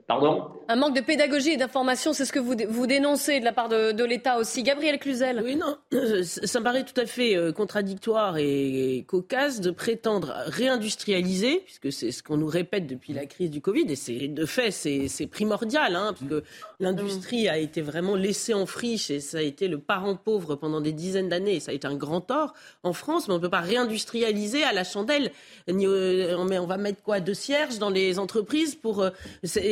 [0.06, 0.48] Pardon?
[0.68, 3.70] Un manque de pédagogie et d'information, c'est ce que vous, vous dénoncez de la part
[3.70, 4.62] de, l'État aussi.
[4.62, 5.78] Gabriel Cluzel Oui, non,
[6.22, 12.12] ça me paraît tout à fait euh, contradictoire et cocasse de prétendre réindustrialiser, puisque c'est
[12.12, 15.96] ce qu'on nous répète depuis la crise du Covid, et c'est de fait, c'est primordial,
[15.96, 16.44] hein, parce que
[16.78, 20.82] l'industrie a été vraiment laissée en friche, et ça a été le parent pauvre pendant
[20.82, 23.42] des dizaines d'années, et ça a été un grand tort en France, mais on ne
[23.42, 25.30] peut pas réindustrialiser à la chandelle.
[25.70, 27.20] Euh, on va mettre quoi?
[27.20, 29.00] De cierges dans les entreprises pour...
[29.00, 29.10] Euh,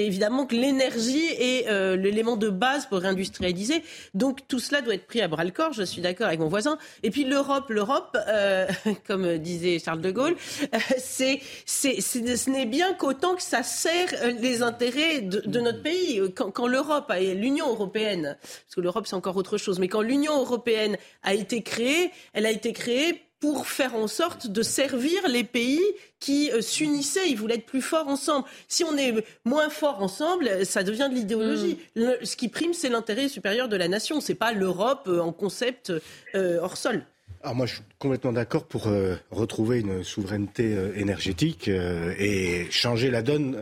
[0.07, 3.83] évidemment que l'énergie est euh, l'élément de base pour réindustrialiser.
[4.15, 5.73] Donc tout cela doit être pris à bras le corps.
[5.73, 6.79] Je suis d'accord avec mon voisin.
[7.03, 8.67] Et puis l'Europe, l'Europe, euh,
[9.07, 10.37] comme disait Charles de Gaulle,
[10.75, 14.09] euh, c'est, c'est, ce n'est bien qu'autant que ça sert
[14.41, 16.21] les intérêts de, notre pays.
[16.35, 20.03] Quand, quand l'Europe et l'Union européenne, parce que l'Europe c'est encore autre chose, mais quand
[20.03, 25.29] l'Union européenne a été créée, elle a été créée pour faire en sorte de servir
[25.29, 25.81] les pays
[26.19, 28.47] qui euh, s'unissaient, ils voulaient être plus forts ensemble.
[28.67, 31.79] Si on est moins fort ensemble, ça devient de l'idéologie.
[31.97, 32.11] Mm.
[32.23, 34.21] Ce qui prime, c'est l'intérêt supérieur de la nation.
[34.21, 35.93] C'est pas l'Europe euh, en concept
[36.35, 37.05] euh, hors sol.
[37.43, 38.91] Alors moi, je suis complètement d'accord pour
[39.31, 43.57] retrouver une souveraineté énergétique et changer la donne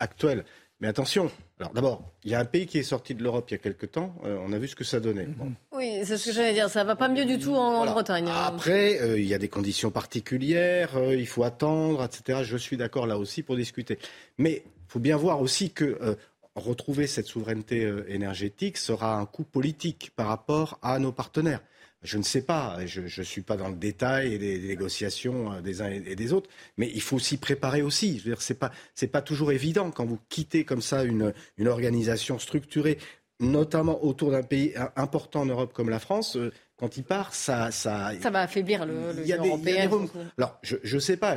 [0.00, 0.44] actuelle.
[0.82, 3.52] Mais attention, alors d'abord, il y a un pays qui est sorti de l'Europe il
[3.52, 5.28] y a quelque temps, euh, on a vu ce que ça donnait.
[5.70, 8.26] Oui, c'est ce que j'allais dire, ça va pas mieux du tout en, Bretagne.
[8.26, 8.46] Hein.
[8.48, 12.40] Après, euh, il y a des conditions particulières, euh, il faut attendre, etc.
[12.42, 13.96] Je suis d'accord là aussi pour discuter.
[14.38, 16.16] Mais il faut bien voir aussi que
[16.56, 21.60] retrouver cette souveraineté énergétique sera un coût politique par rapport à nos partenaires.
[22.02, 25.82] Je ne sais pas, je ne suis pas dans le détail des, négociations euh, des
[25.82, 28.18] uns et des autres, mais il faut s'y préparer aussi.
[28.18, 28.72] Je veux dire, c'est pas,
[29.12, 32.98] pas toujours évident quand vous quittez comme ça une, une organisation structurée
[33.42, 37.70] notamment autour d'un pays important en Europe comme la France, euh, quand il part, ça,
[37.70, 39.88] ça, Ça va affaiblir le, le il y a des- il y a des européen.
[39.88, 41.36] rem- Alors, je ne sais pas.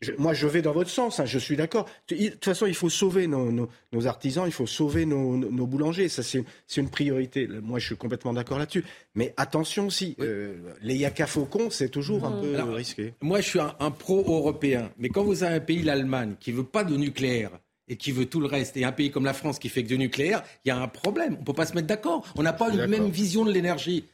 [0.00, 1.20] Je- moi, je vais dans votre sens.
[1.20, 1.86] hein, je suis d'accord.
[2.08, 5.50] De toute façon, il faut sauver nos, nos- nos artisans, il faut sauver nos, nos-
[5.52, 6.08] nos boulangers.
[6.08, 6.42] Ça, c'est
[6.76, 7.46] une priorité.
[7.46, 8.84] Moi, je suis complètement d'accord là-dessus.
[9.14, 13.14] Mais attention aussi, euh, les yaka faucons, c'est toujours un peu Alors, risqué.
[13.20, 14.90] Moi, je suis un, un pro-européen.
[14.98, 17.52] Mais quand vous avez un pays, l'Allemagne, qui veut pas de nucléaire
[17.92, 19.88] et qui veut tout le reste, et un pays comme la France qui fait que
[19.88, 21.36] du nucléaire, il y a un problème.
[21.40, 22.24] On peut pas se mettre d'accord.
[22.36, 24.04] On n'a pas une même vision de l'énergie.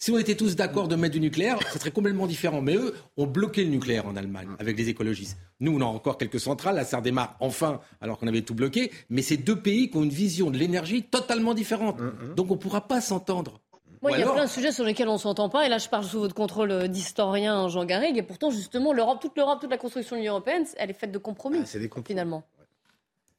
[0.00, 2.60] Si on était tous d'accord de mettre du nucléaire, ce serait complètement différent.
[2.60, 5.38] Mais eux ont bloqué le nucléaire en Allemagne avec les écologistes.
[5.60, 6.76] Nous, on a encore quelques centrales.
[6.76, 8.90] Là, ça redémarre enfin, alors qu'on avait tout bloqué.
[9.10, 11.98] Mais c'est deux pays qui ont une vision de l'énergie totalement différente.
[12.36, 13.60] Donc, on ne pourra pas s'entendre.
[14.02, 15.66] Moi, il y a alors- plein de sujets sur lesquels on ne s'entend pas.
[15.66, 18.16] Et là, je parle sous votre contrôle euh, d'historien Jean Garrigue.
[18.18, 21.10] Et pourtant, justement, l'Europe, toute l'Europe, toute la construction de l'Union européenne, elle est faite
[21.10, 21.58] de compromis,
[22.06, 22.44] finalement.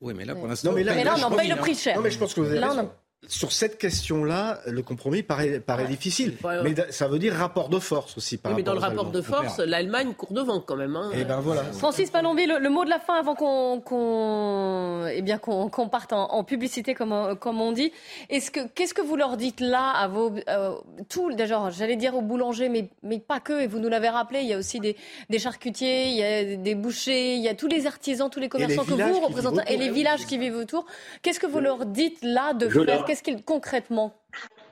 [0.02, 1.56] Oui, mais là, pour l'instant, Non, mais là, Mais là, je on en paye le
[1.58, 1.96] prix cher.
[1.98, 2.92] Non, mais je pense que vous avez Là, raison.
[3.28, 6.36] Sur cette question-là, le compromis paraît, paraît difficile.
[6.64, 9.22] Mais ça veut dire rapport de force aussi par Oui, mais dans le rapport de
[9.22, 10.96] force, l'Allemagne court devant quand même.
[10.96, 11.12] hein.
[11.14, 11.64] Et ben voilà.
[11.66, 15.90] Francis Palombi, le, le mot de la fin avant qu'on qu'on eh bien qu'on qu'on
[15.90, 17.92] parte en, en publicité comme on- comme on dit.
[18.30, 20.76] Est-ce que qu'est-ce que vous leur dites là à vos euh,
[21.10, 24.40] tout déjà j'allais dire aux boulangers mais mais pas que et vous nous l'avez rappelé
[24.42, 24.96] il y a aussi des,
[25.30, 28.50] des charcutiers il y a des bouchers il y a tous les artisans tous les
[28.50, 30.86] commerçants que vous représentez et les villages qui vivent autour.
[31.22, 34.14] Qu'est-ce que vous leur dites là de Je faire Qu'est-ce qu'ils concrètement?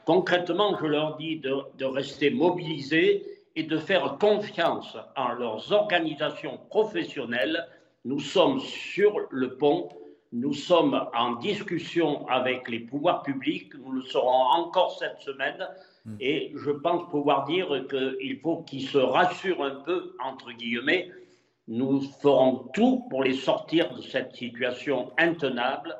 [0.06, 6.60] Concrètement, je leur dis de, de rester mobilisés et de faire confiance en leurs organisations
[6.70, 7.68] professionnelles.
[8.06, 9.90] Nous sommes sur le pont,
[10.34, 15.68] nous sommes en discussion avec les pouvoirs publics, nous le serons encore cette semaine.
[16.20, 21.10] Et je pense pouvoir dire qu'il faut qu'ils se rassurent un peu, entre guillemets.
[21.68, 25.98] Nous ferons tout pour les sortir de cette situation intenable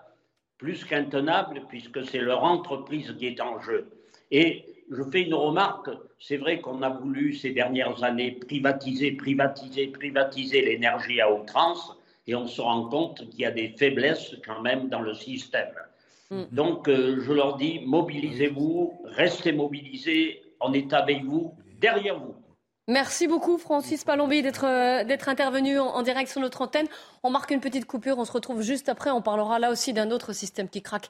[0.58, 3.90] plus qu'intenable puisque c'est leur entreprise qui est en jeu.
[4.32, 5.90] Et je fais une remarque,
[6.20, 12.36] c'est vrai qu'on a voulu ces dernières années privatiser, privatiser, privatiser l'énergie à outrance et
[12.36, 15.74] on se rend compte qu'il y a des faiblesses quand même dans le système.
[16.52, 22.36] Donc euh, je leur dis, mobilisez-vous, restez mobilisés, on est avec vous, derrière vous.
[22.90, 26.88] Merci beaucoup Francis Palombi d'être euh, d'être intervenu en, en direct sur notre antenne.
[27.22, 29.10] On marque une petite coupure, on se retrouve juste après.
[29.12, 31.10] On parlera là aussi d'un autre système qui craque.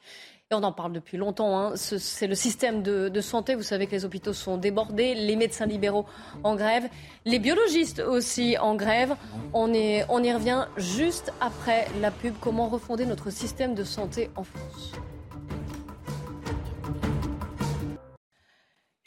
[0.50, 1.56] Et on en parle depuis longtemps.
[1.56, 1.76] hein.
[1.76, 3.54] Ce- C'est le système de, santé.
[3.54, 6.08] Vous savez que les hôpitaux sont débordés, les médecins libéraux
[6.44, 6.90] en grève,
[7.26, 9.16] les biologistes aussi en grève.
[9.54, 12.34] On y revient juste après la pub.
[12.42, 14.94] Comment refonder notre système de santé en France?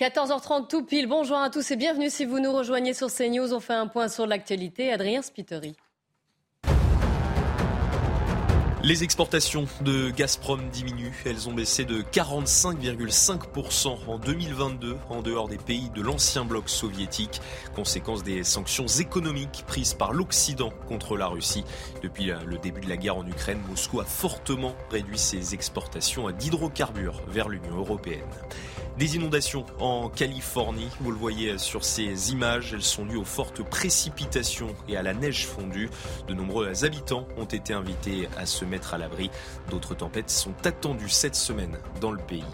[0.01, 1.07] 14h30 tout pile.
[1.07, 3.53] Bonjour à tous et bienvenue si vous nous rejoignez sur CNews.
[3.53, 4.91] On fait un point sur l'actualité.
[4.91, 5.77] Adrien Spiteri.
[8.83, 11.13] Les exportations de Gazprom diminuent.
[11.27, 17.43] Elles ont baissé de 45,5% en 2022 en dehors des pays de l'ancien bloc soviétique,
[17.77, 21.65] conséquence des sanctions économiques prises par l'Occident contre la Russie.
[22.03, 27.21] Depuis le début de la guerre en Ukraine, Moscou a fortement réduit ses exportations d'hydrocarbures
[27.29, 28.25] vers l'Union européenne.
[28.99, 33.63] Des inondations en Californie, vous le voyez sur ces images, elles sont dues aux fortes
[33.63, 35.89] précipitations et à la neige fondue.
[36.29, 39.31] De nombreux habitants ont été invités à se mettre à l'abri.
[39.71, 42.45] D'autres tempêtes sont attendues cette semaine dans le pays.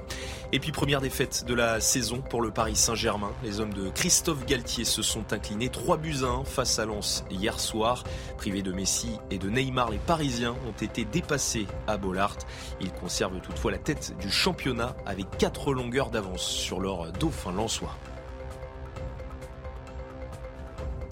[0.52, 3.32] Et puis première défaite de la saison pour le Paris Saint-Germain.
[3.42, 7.24] Les hommes de Christophe Galtier se sont inclinés 3 buts à 1 face à Lens
[7.28, 8.04] hier soir.
[8.36, 12.36] Privés de Messi et de Neymar, les Parisiens ont été dépassés à Bollard.
[12.80, 17.96] Ils conservent toutefois la tête du championnat avec 4 longueurs d'avance sur leur dauphin lensois.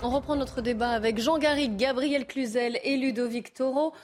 [0.03, 3.95] On reprend notre débat avec Jean Garrigue, Gabriel Cluzel et Ludovic Toro.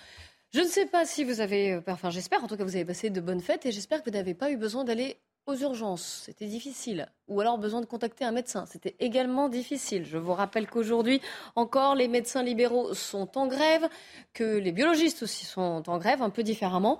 [0.53, 2.85] Je ne sais pas si vous avez, euh, enfin j'espère en tout cas vous avez
[2.85, 6.23] passé de bonnes fêtes et j'espère que vous n'avez pas eu besoin d'aller aux urgences.
[6.25, 7.09] C'était difficile.
[7.29, 8.67] Ou alors besoin de contacter un médecin.
[8.67, 10.05] C'était également difficile.
[10.05, 11.21] Je vous rappelle qu'aujourd'hui
[11.55, 13.89] encore les médecins libéraux sont en grève,
[14.33, 16.99] que les biologistes aussi sont en grève un peu différemment.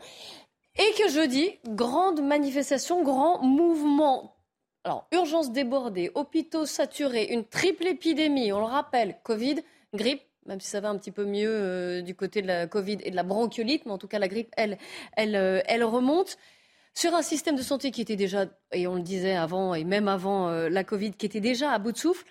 [0.81, 4.35] Et que jeudi, grande manifestation, grand mouvement.
[4.85, 9.57] Alors, urgence débordée, hôpitaux saturés, une triple épidémie, on le rappelle, Covid,
[9.93, 12.97] grippe, même si ça va un petit peu mieux euh, du côté de la Covid
[13.03, 14.79] et de la bronchiolite, mais en tout cas la grippe, elle,
[15.19, 16.39] euh, elle remonte.
[16.95, 20.09] Sur un système de santé qui était déjà, et on le disait avant, et même
[20.09, 22.25] avant euh, la Covid, qui était déjà à bout de souffle,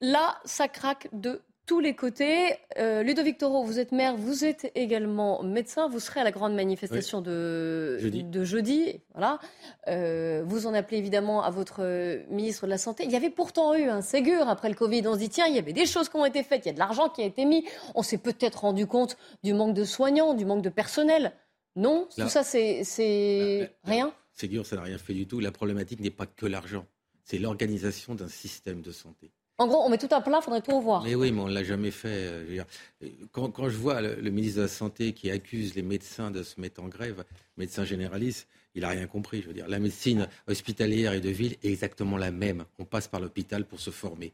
[0.00, 2.54] là, ça craque de tous les côtés.
[2.78, 6.54] Euh, Ludovic Toro, vous êtes maire, vous êtes également médecin, vous serez à la grande
[6.54, 8.24] manifestation de Jeudi.
[8.24, 9.00] de jeudi.
[9.14, 9.38] Voilà.
[9.88, 11.80] Euh, vous en appelez évidemment à votre
[12.30, 13.04] ministre de la Santé.
[13.04, 15.06] Il y avait pourtant eu un Ségur après le Covid.
[15.06, 16.70] On se dit, tiens, il y avait des choses qui ont été faites, il y
[16.70, 17.64] a de l'argent qui a été mis.
[17.94, 21.32] On s'est peut-être rendu compte du manque de soignants, du manque de personnel.
[21.76, 24.12] Non, Là- tout ça, c'est c'est rien.
[24.32, 25.40] Ségur, ça n'a rien fait du tout.
[25.40, 26.86] La problématique n'est pas que l'argent,
[27.24, 29.32] c'est l'organisation d'un système de santé.
[29.58, 31.04] En gros, on met tout à plat, faudrait tout revoir.
[31.04, 32.08] Mais oui, mais on ne l'a jamais fait.
[32.10, 32.64] Euh,
[33.30, 36.82] quand, je vois le, ministre de la Santé qui accuse les médecins de se mettre
[36.82, 37.24] en grève,
[37.56, 39.42] médecins généralistes, il n'a rien compris.
[39.42, 42.64] Je veux dire, la médecine hospitalière et de ville est exactement la même.
[42.80, 44.32] On passe par l'hôpital pour se former.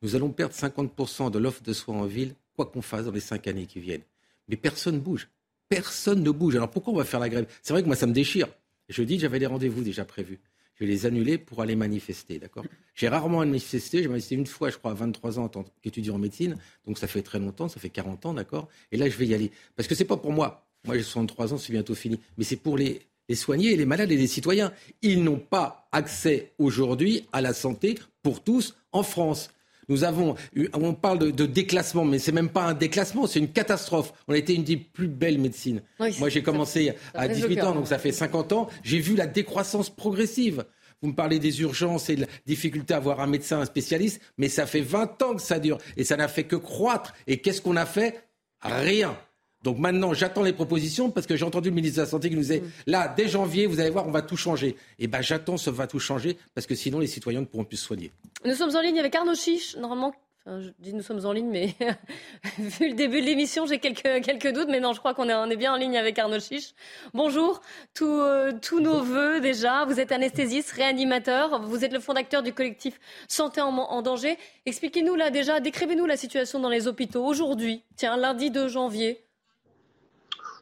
[0.00, 3.20] Nous allons perdre 50% de l'offre de soins en ville, quoi qu'on fasse dans les
[3.20, 4.02] cinq années qui viennent.
[4.48, 5.28] Mais personne ne bouge.
[5.68, 6.56] Personne ne bouge.
[6.56, 7.46] Alors pourquoi on va faire la grève?
[7.60, 8.48] C'est vrai que moi, ça me déchire.
[8.88, 10.40] Je dis, j'avais des rendez-vous déjà prévus.
[10.74, 12.64] Je vais les annuler pour aller manifester, d'accord?
[12.94, 14.02] J'ai rarement manifesté.
[14.02, 16.56] J'ai manifesté une fois, je crois, à 23 ans en tant qu'étudiant en médecine.
[16.86, 18.68] Donc ça fait très longtemps, ça fait 40 ans, d'accord?
[18.90, 19.50] Et là, je vais y aller.
[19.76, 20.66] Parce que c'est pas pour moi.
[20.84, 22.18] Moi, j'ai 63 ans, c'est bientôt fini.
[22.38, 24.72] Mais c'est pour les, les soignés, les malades et les citoyens.
[25.02, 29.50] Ils n'ont pas accès aujourd'hui à la santé pour tous en France.
[29.92, 30.36] Nous avons,
[30.72, 34.14] on parle de, déclassement, mais c'est même pas un déclassement, c'est une catastrophe.
[34.26, 35.82] On a été une des plus belles médecines.
[36.18, 38.68] Moi, j'ai commencé à 18 ans, donc ça fait 50 ans.
[38.82, 40.64] J'ai vu la décroissance progressive.
[41.02, 44.22] Vous me parlez des urgences et de la difficulté à avoir un médecin, un spécialiste,
[44.38, 47.12] mais ça fait 20 ans que ça dure et ça n'a fait que croître.
[47.26, 48.24] Et qu'est-ce qu'on a fait?
[48.62, 49.14] Rien.
[49.62, 52.36] Donc maintenant, j'attends les propositions parce que j'ai entendu le ministre de la Santé qui
[52.36, 54.68] nous dit là, dès janvier, vous allez voir, on va tout changer.
[54.68, 57.64] Et eh ben j'attends ce va tout changer parce que sinon les citoyens ne pourront
[57.64, 58.10] plus se soigner.
[58.44, 60.12] Nous sommes en ligne avec Arnaud Chiche, normalement.
[60.46, 61.74] je dis nous sommes en ligne, mais
[62.58, 64.68] vu le début de l'émission, j'ai quelques, quelques doutes.
[64.68, 66.74] Mais non, je crois qu'on est, on est bien en ligne avec Arnaud Chiche.
[67.14, 67.60] Bonjour,
[68.00, 69.84] euh, tous nos voeux déjà.
[69.84, 71.62] Vous êtes anesthésiste, réanimateur.
[71.62, 72.98] Vous êtes le fondateur du collectif
[73.28, 74.36] Santé en, en danger.
[74.66, 77.84] Expliquez-nous là déjà, décrivez-nous la situation dans les hôpitaux aujourd'hui.
[77.94, 79.24] Tiens, lundi 2 janvier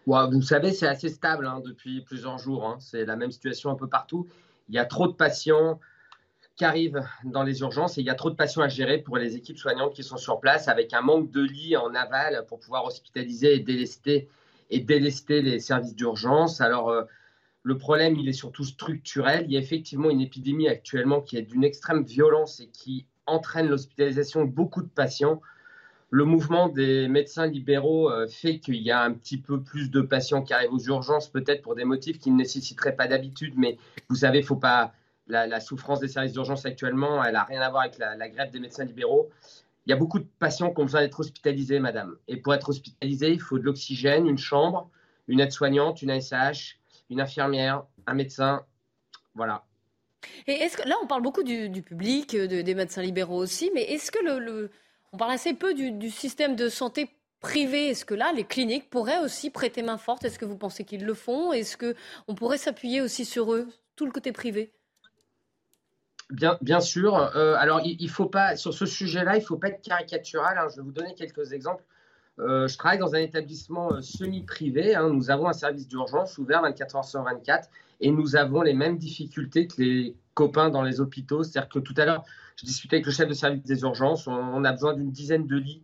[0.07, 2.67] vous savez, c'est assez stable hein, depuis plusieurs jours.
[2.67, 2.77] Hein.
[2.81, 4.29] C'est la même situation un peu partout.
[4.69, 5.81] Il y a trop de patients
[6.57, 9.17] qui arrivent dans les urgences et il y a trop de patients à gérer pour
[9.17, 12.61] les équipes soignantes qui sont sur place avec un manque de lits en aval pour
[12.61, 14.29] pouvoir hospitaliser et délester,
[14.69, 16.61] et délester les services d'urgence.
[16.61, 17.05] Alors, euh,
[17.63, 19.45] le problème, il est surtout structurel.
[19.47, 23.69] Il y a effectivement une épidémie actuellement qui est d'une extrême violence et qui entraîne
[23.69, 25.41] l'hospitalisation de beaucoup de patients
[26.11, 30.01] le mouvement des médecins libéraux euh, fait qu'il y a un petit peu plus de
[30.01, 33.79] patients qui arrivent aux urgences, peut-être pour des motifs qui ne nécessiteraient pas d'habitude, mais
[34.09, 34.93] vous savez, faut pas.
[35.29, 38.59] La, souffrance des services d'urgence actuellement, elle n'a rien à voir avec la, grève des
[38.59, 39.31] médecins libéraux.
[39.87, 42.17] Il y a beaucoup de patients qui ont besoin d'être hospitalisés, madame.
[42.27, 44.91] Et pour être hospitalisé, il faut de l'oxygène, une chambre,
[45.29, 48.65] une aide-soignante, une ASH, une infirmière, un médecin.
[49.37, 49.65] Voilà.
[50.49, 54.11] Et est-ce que là, on parle beaucoup du, public, des médecins libéraux aussi, mais est-ce
[54.11, 54.69] que le
[55.13, 57.89] on parle assez peu du, système de santé privé.
[57.89, 60.25] Est-ce que là, les cliniques pourraient aussi prêter main forte?
[60.25, 61.53] Est-ce que vous pensez qu'ils le font?
[61.53, 64.73] Est-ce qu'on pourrait s'appuyer aussi sur eux, tout le côté privé?
[66.31, 67.17] Bien, sûr.
[67.17, 70.57] Euh, alors, il, faut pas, sur ce sujet-là, il ne faut pas être caricatural.
[70.59, 70.69] Hein.
[70.71, 71.83] Je vais vous donner quelques exemples.
[72.39, 74.95] Euh, je travaille dans un établissement euh, semi-privé.
[74.95, 75.11] Hein.
[75.11, 77.69] Nous avons un service d'urgence ouvert 24 heures sur 24
[78.01, 81.43] et nous avons les mêmes difficultés que les copains dans les hôpitaux.
[81.43, 82.25] C'est-à-dire que tout à l'heure,
[82.61, 84.27] je discutais avec le chef de service des urgences.
[84.27, 85.83] On, a besoin d'une dizaine de lits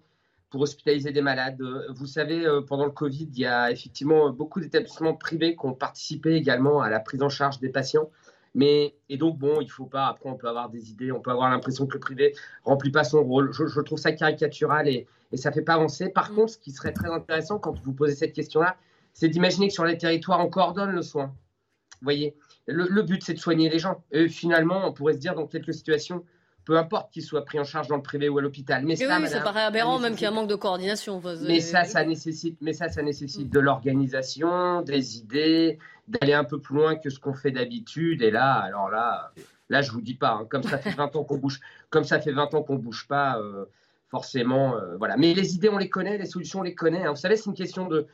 [0.51, 1.63] pour hospitaliser des malades.
[1.95, 5.73] Vous savez, euh, pendant le Covid, il y a effectivement beaucoup d'établissements privés qui ont
[5.73, 8.11] participé également à la prise en charge des patients.
[8.55, 11.31] Mais, et donc, bon, il faut pas, après, on peut avoir des idées, on peut
[11.31, 12.35] avoir l'impression que le privé
[12.65, 13.53] remplit pas son rôle.
[13.53, 16.11] Je, trouve ça caricatural et, et ça fait pas avancer.
[16.11, 18.77] Par contre, ce qui serait très intéressant quand vous posez cette question-là,
[19.15, 21.27] c'est d'imaginer que sur les territoires, on coordonne le soin.
[21.27, 22.37] Vous voyez,
[22.67, 24.05] le, but, c'est de soigner les gens.
[24.13, 26.25] Et finalement, on pourrait se dire dans quelques situations,
[26.67, 28.85] peu importe qu'ils soient pris en charge dans le privé ou à l'hôpital.
[28.85, 31.23] Mais, ça, oui, ça paraît aberrant même qu'il y a un manque de coordination.
[31.47, 36.61] mais ça, ça nécessite, mais ça, ça nécessite de l'organisation, des idées, d'aller un peu
[36.61, 38.21] plus loin que ce qu'on fait d'habitude.
[38.21, 39.31] Et là, alors là,
[39.71, 42.19] là, je vous dis pas, hein, comme ça fait 20 ans qu'on bouge, comme ça
[42.19, 43.67] fait 20 ans qu'on bouge pas, euh,
[44.09, 45.17] forcément, euh, voilà.
[45.17, 47.05] Mais les idées, on les connaît, les solutions, on les connaît.
[47.05, 47.11] Hein.
[47.11, 48.07] Vous savez, c'est une question de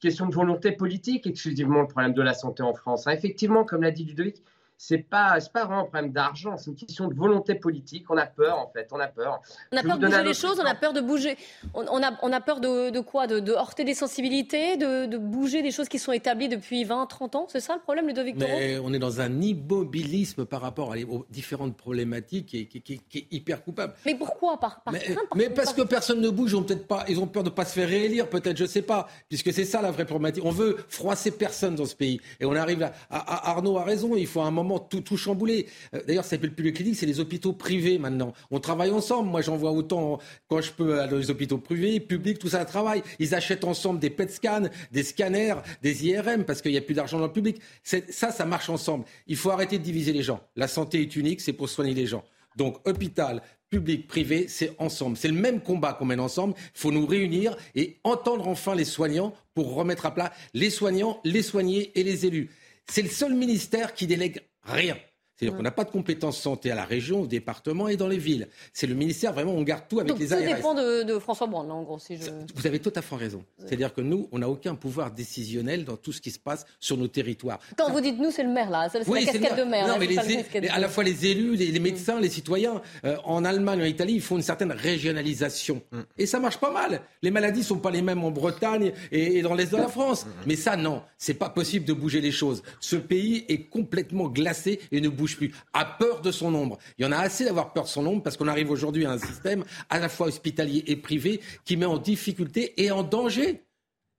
[0.00, 3.06] question de volonté politique exclusivement le problème de la santé en France.
[3.06, 3.12] Hein.
[3.12, 4.42] Effectivement, comme l'a dit Ludovic,
[4.82, 8.06] c'est pas pas vraiment un problème d'argent, c'est une question de volonté politique.
[8.08, 9.42] On a peur en fait, on a peur.
[9.72, 11.36] On a peur de bouger les choses, on a peur de bouger.
[11.74, 13.26] On, a, on a peur de, de quoi?
[13.26, 17.04] De, de, heurter des sensibilités, de, de, bouger des choses qui sont établies depuis 20,
[17.04, 17.46] 30 ans?
[17.50, 21.76] C'est ça le problème, Ludovic Mais on est dans un immobilisme par rapport aux différentes
[21.76, 23.92] problématiques qui, qui, est hyper coupable.
[24.06, 24.58] Mais pourquoi?
[24.58, 25.02] Par, mais,
[25.34, 27.66] mais, parce que personne ne bouge, ils ont peut-être pas, ils ont peur de pas
[27.66, 30.42] se faire réélire, peut-être, je sais pas, puisque c'est ça la vraie problématique.
[30.46, 34.16] On veut froisser personne dans ce pays, et on arrive à, à Arnaud a raison,
[34.16, 35.66] il faut un moment tout, tout chamboulé.
[35.94, 38.32] Euh, d'ailleurs, ça s'appelle plus les cliniques, c'est les hôpitaux privés maintenant.
[38.50, 39.28] On travaille ensemble.
[39.28, 40.18] Moi, j'en vois autant
[40.48, 43.02] quand je peux dans les hôpitaux privés, publics, tout ça travaille.
[43.18, 46.94] Ils achètent ensemble des PET scans, des scanners, des IRM parce qu'il n'y a plus
[46.94, 47.60] d'argent dans le public.
[47.82, 49.04] Ça, ça marche ensemble.
[49.26, 50.40] Il faut arrêter de diviser les gens.
[50.56, 52.24] La santé est unique, c'est pour soigner les gens.
[52.56, 55.16] Donc, hôpital, public, privé, c'est ensemble.
[55.16, 56.54] C'est le même combat qu'on mène ensemble.
[56.58, 61.20] Il faut nous réunir et entendre enfin les soignants pour remettre à plat les soignants,
[61.24, 62.50] les soignés et les élus.
[62.90, 64.96] C'est le seul ministère qui délègue rien.
[65.40, 68.18] C'est-à-dire qu'on n'a pas de compétences santé à la région, au département et dans les
[68.18, 68.48] villes.
[68.74, 70.40] C'est le ministère, vraiment, on garde tout avec les ARS.
[70.40, 71.98] Ça dépend de, François Brand, en gros.
[71.98, 72.30] Si je...
[72.54, 73.42] Vous avez tout à fait raison.
[73.58, 76.98] C'est-à-dire que nous, on n'a aucun pouvoir décisionnel dans tout ce qui se passe sur
[76.98, 77.58] nos territoires.
[77.78, 78.88] Quand vous dites nous, c'est le maire, là.
[78.90, 79.88] C'est la cascade de maire.
[79.88, 82.82] Non, mais les, à la fois les élus, les, médecins, les citoyens.
[83.06, 85.80] Euh, en Allemagne, en Italie, ils font une certaine régionalisation.
[85.90, 86.00] Mm.
[86.18, 87.00] Et ça marche pas mal.
[87.22, 90.26] Les maladies sont pas les mêmes en Bretagne et, dans l'Est de la France.
[90.26, 90.28] Mm.
[90.46, 91.02] Mais ça, non.
[91.16, 92.62] C'est pas possible de bouger les choses.
[92.80, 95.52] Ce pays est complètement glacé et ne bouge plus.
[95.72, 96.78] À peu de son nombre.
[96.98, 99.12] Il y en a assez d'avoir peur de son nombre parce qu'on arrive aujourd'hui à
[99.12, 103.64] un système à la fois hospitalier et privé qui met en difficulté et en danger.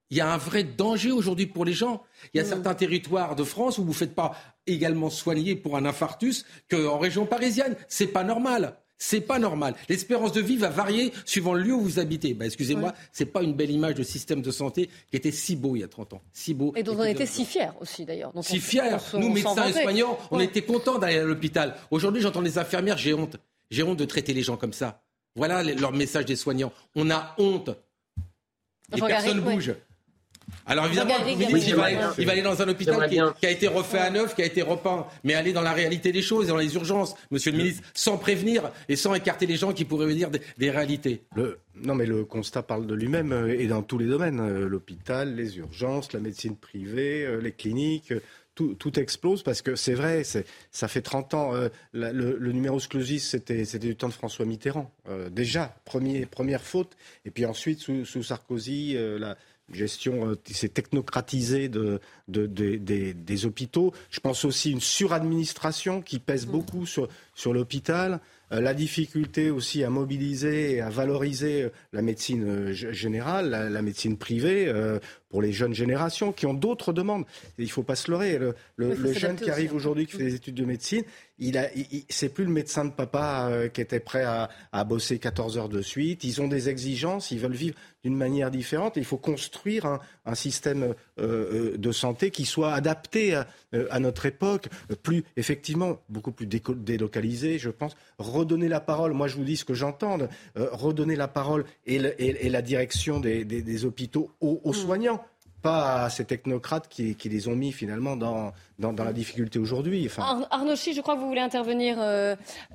[0.09, 2.03] Il y a un vrai danger aujourd'hui pour les gens.
[2.34, 2.47] Il y a mmh.
[2.47, 4.36] certains territoires de France où vous ne faites pas
[4.68, 7.78] également soigner pour un infarctus qu'en région parisienne.
[7.88, 8.78] C'est pas normal.
[9.04, 9.74] C'est pas normal.
[9.89, 12.36] L'espérance de vie va varier suivant le lieu où vous habitez.
[12.36, 15.76] Bah, excusez-moi, c'est pas une belle image de système de santé qui était si beau
[15.76, 16.22] il y a 30 ans.
[16.34, 16.72] Si beau.
[16.76, 18.32] Et dont on était si fiers aussi d'ailleurs.
[18.43, 18.97] Si fiers.
[19.16, 21.76] Nous, médecins et soignants, on était contents d'aller à l'hôpital.
[21.89, 23.38] Aujourd'hui, j'entends les infirmières, j'ai honte.
[23.72, 25.02] J'ai honte de traiter les gens comme ça.
[25.36, 26.72] Voilà leur message des soignants.
[26.93, 27.72] On a honte.
[28.95, 29.74] Et personne ne bouge.
[30.72, 34.41] Alors évidemment, il, va aller, dans un hôpital qui, a été refait à neuf, qui
[34.41, 37.57] a été repeint, mais aller dans la réalité des choses, dans les urgences, Monsieur le
[37.57, 41.24] ministre, sans prévenir et sans écarter les gens qui pourraient venir des, réalités.
[41.76, 45.36] non, mais le constat parle de lui-même euh, et dans tous les domaines euh, l'hôpital,
[45.36, 48.13] les urgences, la médecine privée, euh, les cliniques.
[48.53, 51.53] Tout, explose parce que c'est vrai, ça fait 30 ans.
[51.93, 54.91] le, numéro clausus, c'était du temps de François Mitterrand.
[55.32, 56.95] déjà, première faute.
[57.26, 59.36] Et puis ensuite, sous, sous Sarkozy, la,
[59.76, 63.93] gestion, euh, c'est technocratisé de, des, hôpitaux.
[64.09, 66.51] Je pense aussi une suradministration qui pèse mm.
[66.51, 68.19] beaucoup sur, sur l'hôpital.
[68.51, 74.17] Euh, la difficulté aussi à mobiliser et à valoriser euh, la médecine générale, la, médecine
[74.17, 74.72] privée
[75.32, 77.26] pour les jeunes générations qui ont d'autres demandes.
[77.58, 78.38] il ne faut pas se leurrer.
[78.76, 79.78] Le, jeune qui arrive hein.
[79.78, 81.04] aujourd'hui, qui fait des études de médecine,
[81.40, 81.68] il a,
[82.10, 85.82] c'est plus le médecin de papa qui était prêt à, à, bosser 14 heures de
[85.82, 86.24] suite.
[86.24, 88.98] Ils ont des exigences, ils veulent vivre d'une manière différente.
[88.98, 89.86] il faut construire
[90.26, 94.70] un, système euh, euh, de santé qui soit adapté euh, à, notre époque,
[95.04, 97.96] plus effectivement beaucoup plus délocalisé, je pense.
[98.18, 100.18] Redonner la parole, moi je vous dis ce que j'entends,
[100.56, 104.74] redonner la parole et, la direction des, hôpitaux aux, mmh.
[104.74, 105.20] soignants
[105.62, 110.05] pas à ces technocrates qui, les ont mis finalement dans, la difficulté aujourd'hui.
[110.05, 110.45] Enfin...
[110.49, 111.97] Arnaud je crois que vous voulez intervenir.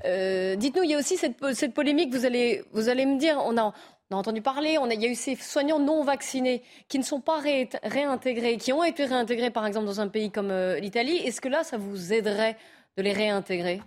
[0.02, 3.72] Dites-nous, il y a aussi cette, polémique, vous allez, vous allez me dire, on a,
[4.10, 6.98] on a entendu parler, on a, il y a eu ces soignants non vaccinés qui
[6.98, 7.40] ne sont pas
[7.82, 11.16] réintégrés, qui ont été réintégrés par exemple dans un pays comme euh, l'Italie.
[11.16, 12.56] Est-ce que là, ça vous aiderait
[12.96, 13.80] de les réintégrer?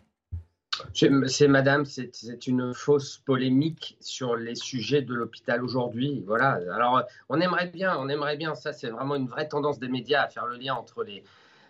[0.94, 6.24] C'est madame, c'est une fausse polémique sur les sujets de l'hôpital aujourd'hui.
[6.30, 10.24] Alors, on aimerait bien, on aimerait bien, ça c'est vraiment une vraie tendance des médias
[10.24, 11.24] à faire le lien entre les,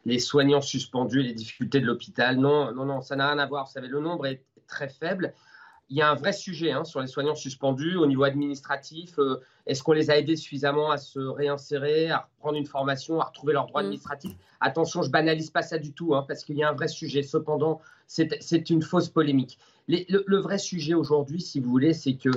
[0.06, 2.38] les soignants suspendus et les difficultés de l'hôpital.
[2.38, 3.66] Non, non, non, ça n'a rien à voir.
[3.66, 5.34] Vous savez, le nombre est très faible
[5.90, 9.18] il y a un vrai sujet hein, sur les soignants suspendus au niveau administratif.
[9.18, 13.26] Euh, est-ce qu'on les a aidés suffisamment à se réinsérer, à reprendre une formation, à
[13.26, 13.86] retrouver leurs droits mm.
[13.86, 16.88] administratifs Attention, je banalise pas ça du tout, hein, parce qu'il y a un vrai
[16.88, 17.24] sujet.
[17.24, 19.58] Cependant, c'est une fausse polémique.
[19.88, 22.30] le, vrai sujet aujourd'hui, si vous voulez, c'est que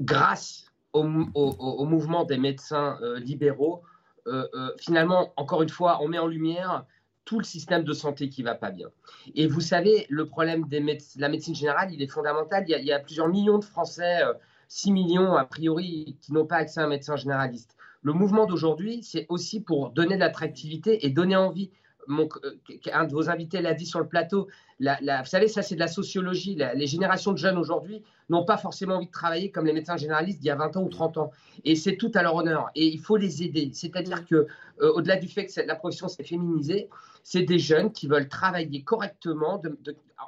[0.00, 3.82] grâce au, mouvement des médecins euh, libéraux,
[4.26, 4.46] euh,
[4.78, 6.84] finalement, encore une fois, on met en lumière
[7.28, 8.88] tout le système de santé qui va pas bien.
[9.34, 10.78] Et vous savez, le problème de
[11.20, 12.64] la médecine générale, il est fondamental.
[12.66, 14.20] Il y a, plusieurs millions de Français,
[14.68, 17.76] 6 euh, millions a priori, qui n'ont pas accès à un médecin généraliste.
[18.00, 21.70] Le mouvement d'aujourd'hui, c'est aussi pour donner de l'attractivité et donner envie.
[22.10, 22.56] Euh,
[22.92, 24.48] un de vos invités l'a dit sur le plateau.
[24.80, 24.86] vous
[25.24, 26.58] savez, ça c'est de la sociologie.
[26.74, 30.40] les générations de jeunes aujourd'hui n'ont pas forcément envie de travailler comme les médecins généralistes
[30.40, 31.30] d'il y a 20 ans ou 30 ans.
[31.64, 32.70] Et c'est tout à leur honneur.
[32.74, 33.70] Et il faut les aider.
[33.72, 34.46] C'est-à-dire que,
[34.80, 36.88] euh, au-delà du fait que la profession s'est féminisée,
[37.22, 39.60] c'est des jeunes qui veulent travailler correctement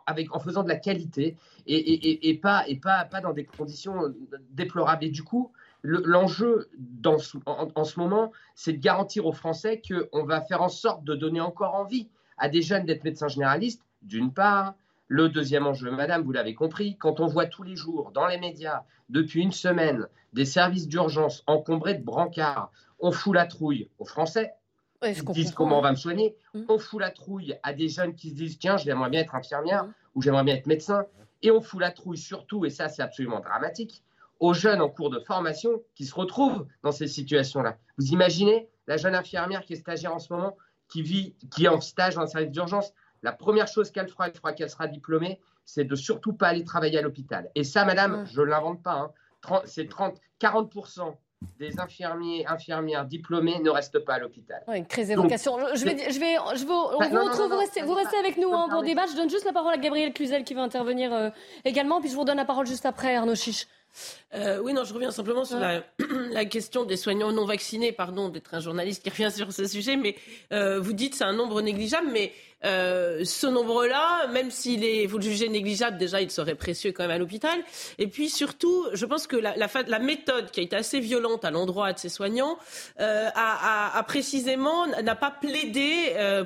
[0.07, 4.13] en faisant de la qualité et, pas, et pas dans des conditions
[4.51, 5.05] déplorables.
[5.05, 5.51] Et du coup,
[5.83, 6.69] l'enjeu
[7.47, 11.15] en, en, ce moment, c'est de garantir aux Français qu'on va faire en sorte de
[11.15, 12.09] donner encore envie
[12.39, 14.75] à des jeunes d'être médecins généralistes, d'une part.
[15.09, 18.39] Le deuxième enjeu, madame, vous l'avez compris, quand on voit tous les jours dans les
[18.39, 22.71] médias, depuis une semaine, des services d'urgence encombrés de brancards,
[23.01, 24.53] on fout la trouille aux Français,
[25.03, 26.37] ils disent comment on va me soigner.
[26.55, 26.63] Mmh.
[26.69, 29.85] On fout la trouille à des jeunes qui se disent tiens, j'aimerais bien être infirmière
[29.85, 29.95] mmh.
[30.15, 31.07] ou j'aimerais bien être médecin.
[31.43, 34.03] Et on fout la trouille surtout, et ça c'est absolument dramatique,
[34.41, 37.79] aux jeunes en cours de formation qui se retrouvent dans ces situations-là.
[37.99, 40.57] Vous imaginez la jeune infirmière qui est stagiaire en ce moment,
[40.89, 42.93] qui vit, qui est en stage dans un service d'urgence.
[43.23, 46.65] La première chose qu'elle fera, une fois qu'elle sera diplômée, c'est de surtout pas aller
[46.65, 47.51] travailler à l'hôpital.
[47.55, 49.13] Et ça, madame, je ne l'invente pas.
[49.53, 49.63] Hein.
[49.67, 51.15] C'est 30, 40%
[51.59, 54.63] des infirmiers, infirmières diplômés ne restent pas à l'hôpital.
[54.69, 55.57] une crise des vocations.
[55.75, 58.53] Je vais, je vais, je vais, on vous retrouve, vous restez, vous restez avec nous
[58.53, 59.07] hein, pour débat.
[59.07, 61.31] Je donne juste la parole à Gabriel Cluzel qui va intervenir euh,
[61.65, 63.67] également, puis je vous donne la parole juste après, Arnaud Chiche.
[64.35, 65.59] Euh, oui, non, je reviens simplement sur
[66.31, 67.93] la, question des soignants non vaccinés.
[67.93, 70.17] Pardon d'être un journaliste qui revient sur ce sujet, mais
[70.53, 72.33] euh, vous dites c'est un nombre négligeable, mais
[72.65, 77.05] euh, ce nombre-là, même s'il est, vous le jugez négligeable, déjà il serait précieux quand
[77.05, 77.59] même à l'hôpital.
[77.99, 81.93] Et puis surtout, je pense que la, méthode qui a été assez violente à l'endroit
[81.93, 82.59] de ces soignants
[83.01, 86.45] euh, a, précisément n'a pas plaidé euh,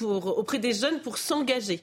[0.00, 1.82] auprès des jeunes pour s'engager.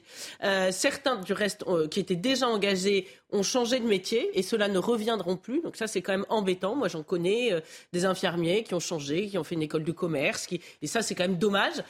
[0.70, 5.36] Certains, du reste, qui étaient déjà engagés ont changé de métier et cela ne reviendront
[5.36, 5.60] plus.
[5.62, 6.76] Donc ça, c'est quand même embêtant.
[6.76, 7.52] Moi, j'en connais
[7.92, 10.46] des infirmiers qui ont changé, qui ont fait une école de commerce,
[10.82, 11.82] et ça, c'est quand même dommage.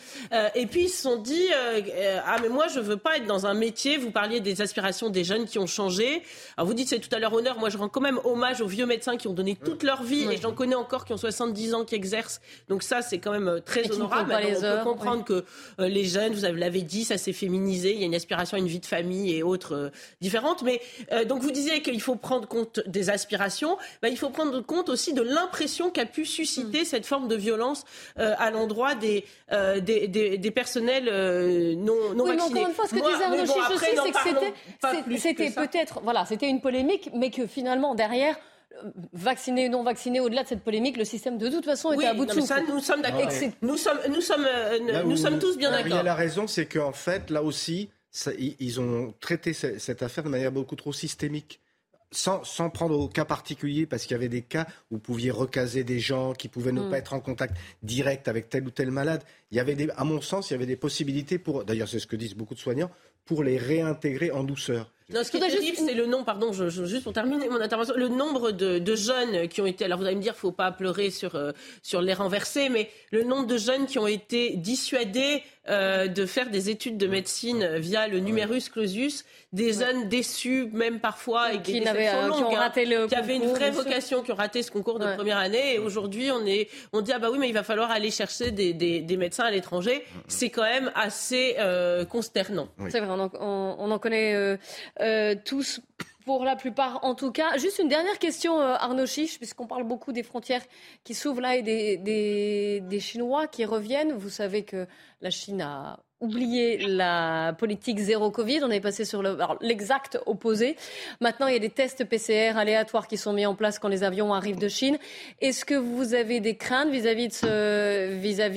[0.55, 3.27] Et puis, ils se sont dit, euh, euh, ah, mais moi, je veux pas être
[3.27, 3.97] dans un métier.
[3.97, 6.23] Vous parliez des aspirations des jeunes qui ont changé.
[6.57, 7.59] Alors, vous dites, c'est tout à leur honneur.
[7.59, 10.27] Moi, je rends quand même hommage aux vieux médecins qui ont donné toute leur vie,
[10.31, 12.41] et j'en connais encore qui ont 70 ans, qui exercent.
[12.69, 14.35] Donc ça, c'est quand même très honorable.
[14.35, 15.45] on peut comprendre que
[15.79, 17.93] les jeunes, vous l'avez dit, ça s'est féminisé.
[17.93, 19.91] Il y a une aspiration à une vie de famille et autres
[20.21, 20.62] différentes.
[20.62, 20.81] Mais
[21.27, 25.12] donc vous disiez qu'il faut prendre compte des aspirations, ben, il faut prendre compte aussi
[25.12, 26.85] de l'impression qu'a pu susciter mm.
[26.85, 27.85] cette forme de violence
[28.19, 31.09] euh, à l'endroit des, euh, des, des, des, personnels
[31.57, 32.37] euh, non, non oui, vaccinés.
[32.37, 33.55] Mais encore une fois, ce que disait Arnaud bon,
[34.83, 38.37] c'est que c'était peut-être, voilà, c'était une polémique, mais que finalement derrière
[39.13, 42.15] vacciné ou non vacciné, au-delà de cette polémique, le système de toute façon était à
[42.15, 42.63] bout de souffle.
[42.69, 43.31] Nous sommes d'accord.
[43.63, 44.47] Nous sommes, nous sommes,
[45.05, 46.03] nous sommes tous bien d'accord.
[46.03, 47.89] La raison, c'est qu'en fait, là aussi,
[48.59, 51.61] ils ont traité cette affaire de manière beaucoup trop systémique.
[52.13, 55.33] Sans, sans, prendre au cas particulier, parce qu'il y avait des cas où vous pouviez
[55.33, 56.91] recaser des gens qui pouvaient ne mm.
[56.91, 59.25] pas être en contact direct avec tel ou tel malade.
[59.51, 61.99] Il y avait des, à mon sens, il y avait des possibilités pour, d'ailleurs c'est
[61.99, 62.91] ce que disent beaucoup de soignants,
[63.25, 64.93] pour les réintégrer en douceur.
[65.09, 67.95] Non, ce qui est terrible, c'est le nom, pardon, je, juste pour terminer mon intervention,
[67.97, 70.73] le nombre de, de, jeunes qui ont été, alors vous allez me dire, faut pas
[70.73, 75.45] pleurer sur, euh, sur les renversés, mais le nombre de jeunes qui ont été dissuadés
[75.69, 81.01] euh, de faire des études de médecine via le numerus clausus, des jeunes déçus même
[81.01, 84.23] parfois et qui, n'avaient euh, qui ont hein, raté le qui avaient une vraie vocation,
[84.23, 87.19] qui ont raté ce concours de première année, et aujourd'hui on est, on dit ah
[87.19, 90.51] bah oui mais il va falloir aller chercher des, des, des médecins à l'étranger, c'est
[90.51, 92.69] quand même assez euh, consternant.
[92.89, 93.31] C'est vrai, on en,
[93.79, 94.57] on en connaît euh,
[95.01, 95.81] euh, tous
[96.27, 97.57] pour la plupart en tout cas.
[97.57, 100.62] Juste une dernière question, euh, Arnaud Chiche, puisqu'on parle beaucoup des frontières
[101.05, 104.12] qui s'ouvrent là et des, Chinois qui reviennent.
[104.12, 104.87] Vous savez que
[105.20, 108.64] la Chine a oublié la politique zéro Covid.
[108.64, 109.22] On est passé sur
[109.61, 110.77] l'exact opposé.
[111.20, 114.03] Maintenant, il y a des tests PCR aléatoires qui sont mis en place quand les
[114.03, 114.99] avions arrivent de Chine.
[115.41, 117.29] Est-ce que vous avez des craintes vis-à-vis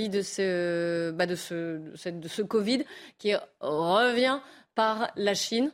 [0.09, 2.83] de bah de ce Covid
[3.19, 4.39] qui revient
[4.73, 5.71] par la Chine?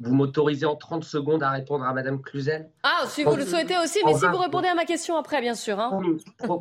[0.00, 3.76] Vous m'autorisez en 30 secondes à répondre à Madame Cluzel Ah, si vous le souhaitez
[3.78, 5.80] aussi, mais si vous répondez à ma question après, bien sûr.
[5.80, 6.00] Hein.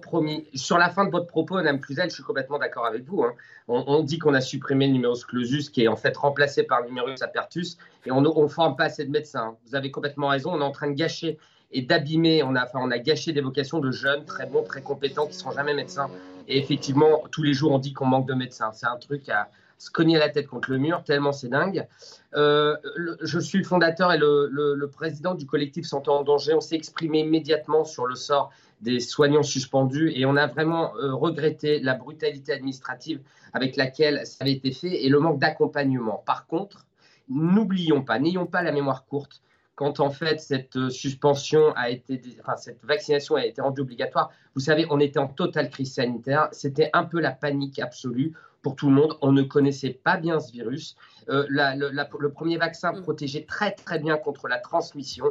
[0.01, 3.23] Promis, Sur la fin de votre propos, Madame Cluzel, je suis complètement d'accord avec vous.
[3.23, 3.33] Hein.
[3.67, 6.87] On, dit qu'on a supprimé le numerus clausus, qui est en fait remplacé par le
[6.87, 9.55] numerus apertus, et on ne forme pas assez de médecins.
[9.67, 11.37] Vous avez complètement raison, on est en train de gâcher
[11.71, 14.81] et d'abîmer, on a, enfin, on a gâché des vocations de jeunes très bons, très
[14.81, 16.09] compétents, qui ne seront jamais médecins.
[16.47, 18.71] Et effectivement, tous les jours, on dit qu'on manque de médecins.
[18.71, 21.87] C'est un truc à se cogner la tête contre le mur, tellement c'est dingue.
[22.35, 22.75] Euh,
[23.21, 26.53] je suis le fondateur et le, président du collectif Santé en danger.
[26.53, 28.51] On s'est exprimé immédiatement sur le sort
[28.81, 33.21] des soignants suspendus et on a vraiment euh, regretté la brutalité administrative
[33.53, 36.23] avec laquelle ça avait été fait et le manque d'accompagnement.
[36.25, 36.85] Par contre,
[37.29, 39.41] n'oublions pas, n'ayons pas la mémoire courte
[39.75, 44.31] quand en fait cette euh, suspension a été, enfin cette vaccination a été rendue obligatoire.
[44.55, 46.47] Vous savez, on était en totale crise sanitaire.
[46.51, 48.33] C'était un peu la panique absolue
[48.65, 49.15] pour tout le monde.
[49.21, 50.95] On ne connaissait pas bien ce virus.
[51.29, 53.03] Euh, le premier vaccin mm.
[53.03, 55.25] protégeait très très bien contre la transmission.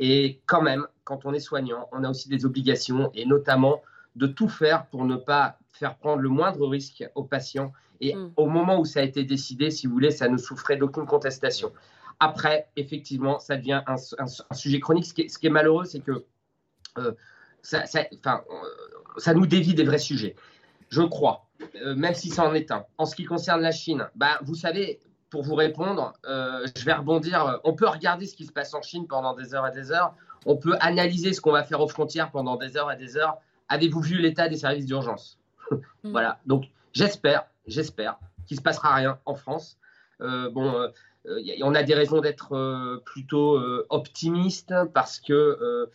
[0.00, 3.80] Et quand même, quand on est soignant, on a aussi des obligations et notamment
[4.16, 7.70] de tout faire pour ne pas faire prendre le moindre risque aux patients.
[8.00, 8.32] Et mm.
[8.36, 11.70] au moment où ça a été décidé, si vous voulez, ça ne souffrait d'aucune contestation.
[12.18, 13.98] Après, effectivement, ça devient un,
[14.52, 15.06] sujet chronique.
[15.06, 16.24] Ce qui est, malheureux, c'est que
[16.98, 17.12] euh,
[17.62, 18.38] ça, ça, euh,
[19.16, 20.34] ça nous dévie des vrais sujets.
[20.88, 22.84] Je crois euh, même si ça en est un.
[22.98, 25.00] En ce qui concerne la Chine, bah, vous savez,
[25.30, 27.60] pour vous répondre, euh, je vais rebondir.
[27.64, 30.14] On peut regarder ce qui se passe en Chine pendant des heures et des heures.
[30.46, 33.38] On peut analyser ce qu'on va faire aux frontières pendant des heures et des heures.
[33.68, 35.38] Avez-vous vu l'état des services d'urgence?
[36.02, 36.10] Mm.
[36.10, 36.40] Voilà.
[36.46, 39.78] Donc, j'espère, j'espère qu'il ne se passera rien en France.
[40.20, 40.88] Euh, bon,
[41.62, 45.88] on a des raisons d'être plutôt optimiste parce que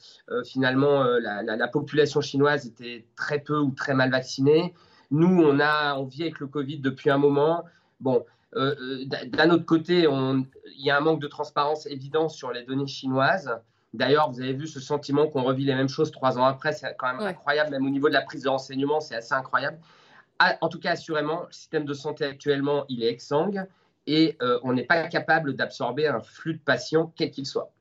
[0.46, 4.74] finalement, la, la, population chinoise était très peu ou très mal vaccinée.
[5.12, 7.64] Nous, on, a, on vit avec le Covid depuis un moment.
[8.00, 8.26] Bon,
[8.56, 12.64] euh, euh, d'un autre côté, il y a un manque de transparence évident sur les
[12.64, 13.52] données chinoises.
[13.94, 16.74] D'ailleurs, vous avez vu ce sentiment qu'on revit les mêmes choses trois ans après.
[16.74, 19.78] C'est quand même incroyable, même au niveau de la prise de renseignement, c'est assez incroyable.
[20.40, 23.66] Ah, en tout cas, assurément, le système de santé actuellement, il est exsangue
[24.06, 27.72] et euh, on n'est pas capable d'absorber un flux de patients, quel qu'il soit.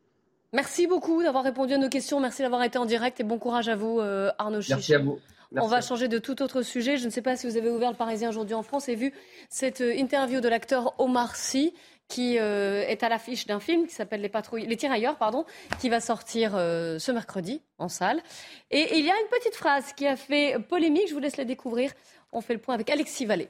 [0.53, 2.20] Merci beaucoup d'avoir répondu à nos questions.
[2.20, 4.70] Merci d'avoir été en direct et bon courage à vous, euh, Arnaud Chiche.
[4.70, 5.18] Merci à vous.
[5.57, 6.96] On va changer de tout autre sujet.
[6.96, 9.12] Je ne sais pas si vous avez ouvert le Parisien aujourd'hui en France et vu
[9.48, 11.74] cette euh, interview de l'acteur Omar Sy
[12.07, 15.46] qui est à l'affiche d'un film qui s'appelle Les patrouilles, les tirailleurs, pardon,
[15.80, 18.22] qui va sortir ce mercredi en salle.
[18.70, 21.09] Et il y a une petite phrase qui a fait polémique.
[21.09, 21.92] Je vous laisse la découvrir.
[22.30, 23.48] On fait le point avec Alexis Vallée.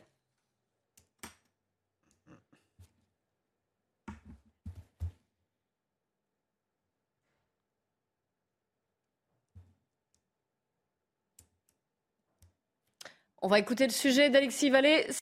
[13.44, 15.04] On va écouter le sujet d'Alexis Vallée.
[15.10, 15.20] Si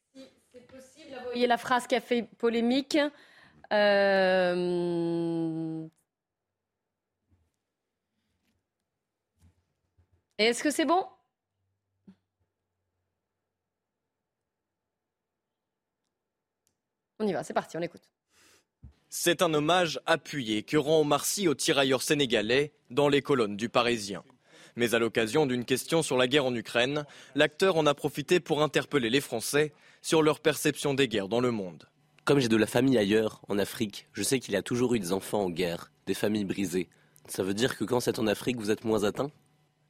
[0.53, 2.97] c'est possible, vous voyez la phrase qui a fait polémique.
[3.73, 4.55] Euh,
[10.39, 11.05] est-ce que c'est bon?
[17.19, 18.09] On y va, c'est parti, on écoute.
[19.09, 23.69] C'est un hommage appuyé que rend Omar Sy aux tirailleurs sénégalais dans les colonnes du
[23.69, 24.23] Parisien.
[24.77, 27.05] Mais à l'occasion d'une question sur la guerre en Ukraine,
[27.35, 31.51] l'acteur en a profité pour interpeller les Français sur leur perception des guerres dans le
[31.51, 31.89] monde.
[32.25, 35.01] Comme j'ai de la famille ailleurs, en Afrique, je sais qu'il y a toujours eu
[35.01, 36.89] des enfants en guerre, des familles brisées.
[37.29, 39.31] Ça veut dire que quand c'est en Afrique, vous êtes moins atteint?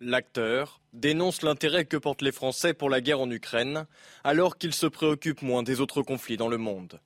[0.00, 3.86] L'acteur dénonce l'intérêt que portent les Français pour la guerre en Ukraine,
[4.24, 7.00] alors qu'ils se préoccupent moins des autres conflits dans le monde.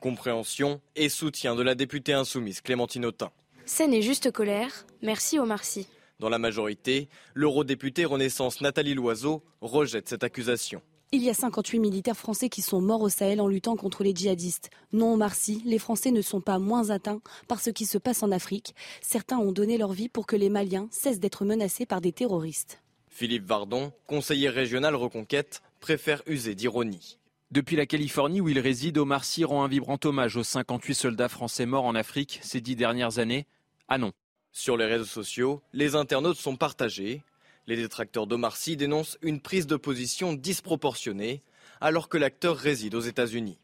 [0.00, 3.30] Compréhension et soutien de la députée insoumise Clémentine Autain.
[3.66, 4.86] Ça n'est juste colère.
[5.02, 5.88] Merci Omar Sy.
[6.20, 10.82] Dans la majorité, l'eurodéputée Renaissance Nathalie Loiseau rejette cette accusation.
[11.12, 14.12] Il y a 58 militaires français qui sont morts au Sahel en luttant contre les
[14.12, 14.70] djihadistes.
[14.92, 18.24] Non, Omar Sy, les Français ne sont pas moins atteints par ce qui se passe
[18.24, 18.74] en Afrique.
[19.00, 22.82] Certains ont donné leur vie pour que les Maliens cessent d'être menacés par des terroristes.
[23.06, 27.18] Philippe Vardon, conseiller régional Reconquête, préfère user d'ironie.
[27.52, 31.28] Depuis la Californie où il réside, Omar Sy rend un vibrant hommage aux 58 soldats
[31.28, 33.46] français morts en Afrique ces dix dernières années.
[33.86, 34.12] Ah non.
[34.52, 37.22] Sur les réseaux sociaux, les internautes sont partagés.
[37.66, 41.42] Les détracteurs d'Omar Sy dénoncent une prise de position disproportionnée
[41.80, 43.58] alors que l'acteur réside aux États-Unis.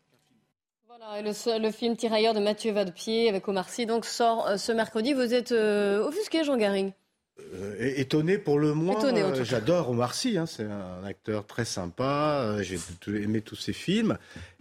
[0.87, 1.23] Voilà,
[1.59, 5.13] le, film Tirailleur de Mathieu Vadepied avec Omar Sy donc sort euh, ce mercredi.
[5.13, 6.93] Vous êtes euh, offusqué, Jean Garing
[7.41, 9.05] euh, étonné pour le moins.
[9.05, 12.43] Euh, j'adore Omar Sy, hein, c'est un acteur très sympa.
[12.45, 12.79] Euh, j'ai
[13.09, 14.19] aimé tous ses films,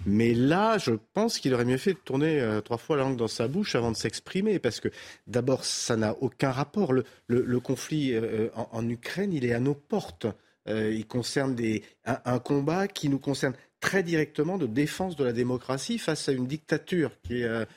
[0.08, 3.28] mais là, je pense qu'il aurait mieux fait de tourner trois fois la langue dans
[3.28, 4.90] sa bouche avant de s'exprimer, parce que
[5.28, 6.94] d'abord, ça n'a aucun rapport.
[6.94, 8.16] Le, conflit
[8.56, 10.26] en, Ukraine, il est à nos portes.
[10.68, 13.54] il concerne des, un, combat qui nous concerne
[13.84, 17.68] très directement de défense de la démocratie face à une dictature qui est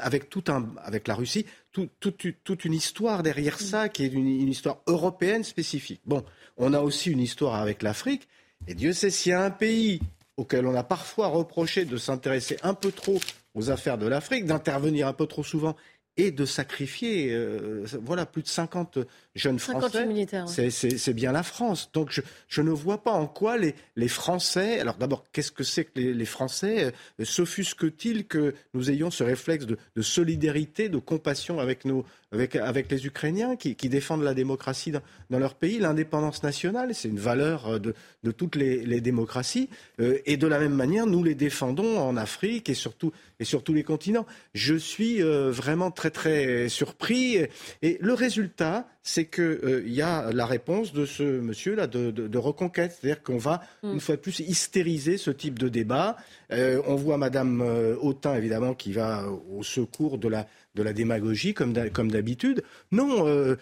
[0.00, 4.78] avec tout un, avec la Russie, toute une histoire derrière ça qui est une, histoire
[4.86, 6.02] européenne spécifique.
[6.06, 6.24] Bon,
[6.56, 8.28] on a aussi une histoire avec l'Afrique,
[8.68, 10.00] et Dieu sait s'il y a un pays
[10.36, 13.18] auquel on a parfois reproché de s'intéresser un peu trop
[13.56, 15.74] aux affaires de l'Afrique, d'intervenir un peu trop souvent
[16.20, 18.98] et de sacrifier euh, voilà, plus de 50
[19.34, 20.70] jeunes Français.
[20.70, 21.90] C'est bien la France.
[21.92, 24.80] Donc je, je, ne vois pas en quoi les, les Français.
[24.80, 29.24] Alors d'abord, qu'est-ce que c'est que les, les Français euh, S'offusquent-ils que nous ayons ce
[29.24, 34.22] réflexe de, de, solidarité, de compassion avec, nos, avec, avec les Ukrainiens qui, qui défendent
[34.22, 37.94] la démocratie dans, dans leur pays L'indépendance nationale, c'est une valeur euh, de,
[38.24, 39.70] de toutes les, les démocraties.
[39.98, 43.74] et de la même manière, nous les défendons en Afrique et surtout et sur tous
[43.74, 44.26] les continents.
[44.54, 47.38] Je suis vraiment très très surpris.
[47.82, 52.92] Et le résultat, c'est qu'il euh, y a la réponse de ce monsieur-là de, reconquête.
[52.92, 53.92] C'est-à-dire qu'on va, mm.
[53.92, 56.16] une fois de plus, hystériser ce type de débat.
[56.52, 60.92] Euh, on voit Madame euh, Autain, évidemment, qui va au secours de la, de la
[60.92, 62.62] démagogie, comme d'habitude.
[62.92, 63.56] Non,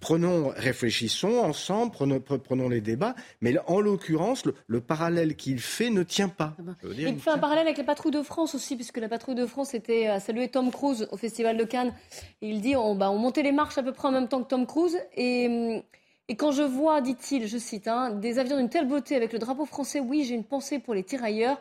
[0.00, 6.28] prenons, réfléchissons ensemble, prenons, les débats, mais en l'occurrence, le, parallèle qu'il fait ne tient
[6.28, 6.54] pas.
[6.58, 6.76] Ah ben.
[6.96, 9.74] il fait un parallèle avec la patrouille de France aussi, puisque la patrouille de France
[9.74, 11.92] était à saluer Tom Cruise au Festival de Cannes.
[12.40, 14.48] il dit on, bah, on montait les marches à peu près en même temps que
[14.48, 15.82] Tom Cruise, et hum,
[16.28, 19.40] et quand je vois, dit-il, je cite, hein, des avions d'une telle beauté avec le
[19.40, 21.60] drapeau français, oui, j'ai une pensée pour les tirailleurs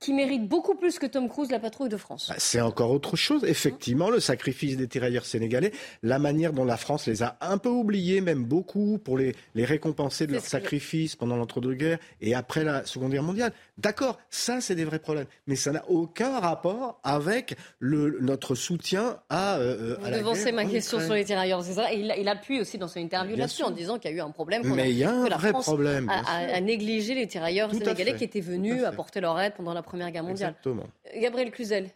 [0.00, 2.26] qui méritent beaucoup plus que Tom Cruise, la patrouille de France.
[2.28, 3.42] Bah, c'est encore autre chose.
[3.44, 7.70] Effectivement, le sacrifice des tirailleurs sénégalais, la manière dont la France les a un peu
[7.70, 12.84] oubliés, même beaucoup, pour les, les récompenser de leur sacrifice pendant l'entre-deux-guerres et après la
[12.84, 13.52] Seconde Guerre mondiale.
[13.78, 15.26] D'accord, ça, c'est des vrais problèmes.
[15.46, 21.00] Mais ça n'a aucun rapport avec le, notre soutien à, euh, à la ma question
[21.00, 21.92] sur les tirailleurs, c'est ça?
[21.92, 24.20] Et il, il, appuie aussi dans son interview là-dessus en disant qu'il y a eu
[24.20, 24.62] un problème.
[24.74, 26.10] Mais il y a un vrai problème.
[26.10, 30.24] A, négligé les tirailleurs sénégalais qui étaient venus apporter leur aide pendant la Première Guerre
[30.24, 30.54] mondiale.
[30.58, 30.88] Exactement.
[31.14, 31.90] Gabriel Cluzel.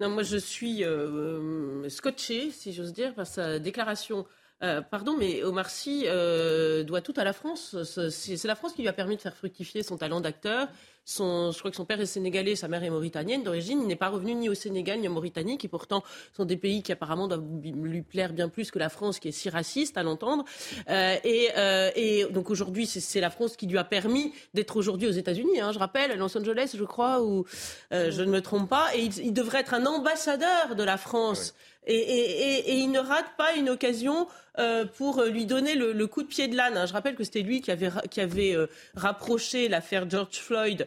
[0.00, 4.26] Non, moi je suis euh, scotché, si j'ose dire, par sa déclaration
[4.62, 7.76] euh, pardon, mais Omar Sy euh, doit tout à la France.
[8.10, 10.68] C'est la France qui lui a permis de faire fructifier son talent d'acteur.
[11.06, 13.80] Je crois que son père est sénégalais, sa mère est mauritanienne d'origine.
[13.82, 16.82] Il n'est pas revenu ni au Sénégal ni en Mauritanie, qui pourtant sont des pays
[16.82, 20.02] qui apparemment doivent lui plaire bien plus que la France, qui est si raciste à
[20.02, 20.44] l'entendre.
[20.88, 25.60] Euh, et, donc aujourd'hui, c'est la France qui lui a permis d'être aujourd'hui aux États-Unis.
[25.60, 27.44] Hein, je rappelle, à Los Angeles, je crois, où
[27.90, 28.94] je ne me trompe pas.
[28.94, 31.54] Et il, devrait être un ambassadeur de la France.
[31.86, 34.28] et, il ne rate pas une occasion
[34.58, 36.76] euh, pour lui donner le, coup de pied de l'âne.
[36.76, 36.84] Hein.
[36.84, 40.86] Je rappelle que c'était lui qui avait, qui avait euh, rapproché l'affaire George Floyd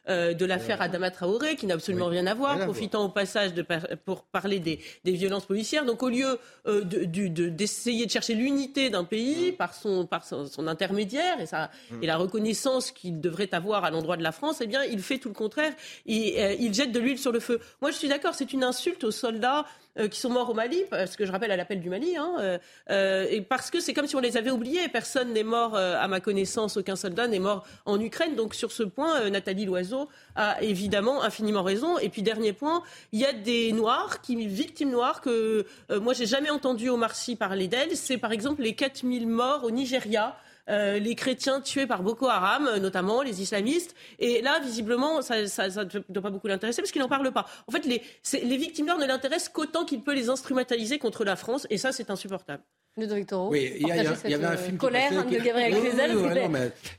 [0.09, 3.65] euh, de l'affaire Adama Traoré, qui n'a absolument rien à voir, profitant au passage de,
[4.05, 5.85] pour parler des, des, violences policières.
[5.85, 9.55] Donc au lieu d'essayer de, de, chercher l'unité d'un pays mm.
[9.55, 12.03] par, son, par son, intermédiaire et, sa, mm.
[12.03, 15.19] et la reconnaissance qu'il devrait avoir à l'endroit de la France, eh bien il fait
[15.19, 15.73] tout le contraire.
[16.05, 17.59] Il, il jette de l'huile sur le feu.
[17.81, 19.65] Moi je suis d'accord, c'est une insulte aux soldats
[19.99, 22.35] euh, qui sont morts au Mali, parce que je rappelle à l'appel du Mali, hein,
[22.39, 22.57] euh,
[22.91, 24.87] euh, et parce que c'est comme si on les avait oubliés.
[24.87, 28.35] Personne n'est mort, à ma connaissance, aucun soldat n'est mort en Ukraine.
[28.35, 30.00] Donc sur ce point, Nathalie Loiseau
[30.35, 31.97] a évidemment infiniment raison.
[31.99, 36.25] Et puis dernier point, il y a des Noirs, qui, victimes noires, que moi j'ai
[36.25, 37.95] jamais entendu au Sy parler d'elles.
[37.95, 40.35] C'est par exemple les 4000 morts au Nigeria.
[40.69, 43.95] Euh, les chrétiens tués par Boko Haram, euh, notamment les islamistes.
[44.19, 47.45] Et là, visiblement, ça ne doit pas beaucoup l'intéresser parce qu'il n'en parle pas.
[47.67, 48.01] En fait, les,
[48.43, 51.67] les victimes ne l'intéressent qu'autant qu'il peut les instrumentaliser contre la France.
[51.69, 52.63] Et ça, c'est insupportable.
[52.97, 55.73] Oui, il y, avait un film colère de Gabriel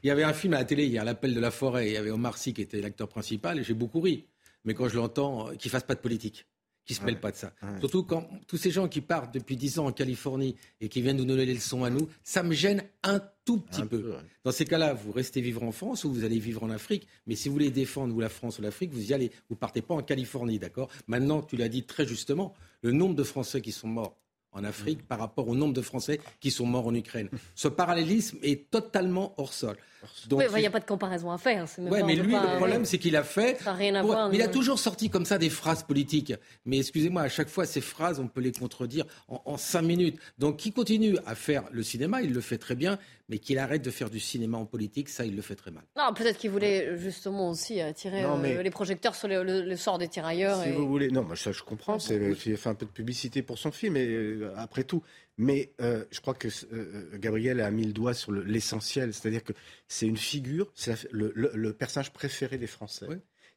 [0.03, 1.88] il y avait un film à la télé hier, L'appel de la forêt.
[1.88, 4.26] Il y avait Omar Sy qui était l'acteur principal et j'ai beaucoup ri.
[4.64, 6.47] Mais quand je l'entends, euh, qu'il fasse pas de politique
[6.84, 7.53] qui se mêlent pas de ça.
[7.78, 11.16] Surtout quand tous ces gens qui partent depuis 10 ans en Californie et qui viennent
[11.16, 14.16] nous donner les leçons à nous, ça me gêne un tout petit peu.
[14.43, 17.36] Dans ces cas-là, vous restez vivre en France ou vous allez vivre en Afrique, mais
[17.36, 19.30] si vous voulez défendre ou la France ou l'Afrique, vous y allez.
[19.49, 20.90] Vous partez pas en Californie, d'accord?
[21.07, 24.16] Maintenant, tu l'as dit très justement, le nombre de Français qui sont morts
[24.53, 27.28] en Afrique par rapport au nombre de Français qui sont morts en Ukraine.
[27.55, 29.76] Ce parallélisme est totalement hors sol.
[30.26, 31.66] Donc, il n'y a pas de comparaison à faire.
[31.78, 33.59] Oui, mais lui, le problème, c'est qu'il a fait.
[34.32, 36.34] il a toujours sorti comme ça des phrases politiques.
[36.66, 40.18] Mais excusez-moi, à chaque fois, ces phrases, on peut les contredire en, cinq minutes.
[40.38, 42.98] Donc, qui continue à faire le cinéma, il le fait très bien,
[43.29, 45.85] mais qu'il arrête de faire du cinéma en politique, ça, il le fait très mal.
[45.97, 50.62] Non, peut-être qu'il voulait justement aussi tirer euh, les projecteurs sur le, sort des tirailleurs.
[50.62, 51.99] Si vous voulez, non, moi, ça, je comprends.
[51.99, 55.03] Il fait un peu de publicité pour son film, mais euh, après tout,
[55.39, 59.53] mais euh, je crois que euh, Gabriel a mis le doigt sur l'essentiel, c'est-à-dire que
[59.89, 63.07] c'est une figure, c'est le, personnage préféré des Français.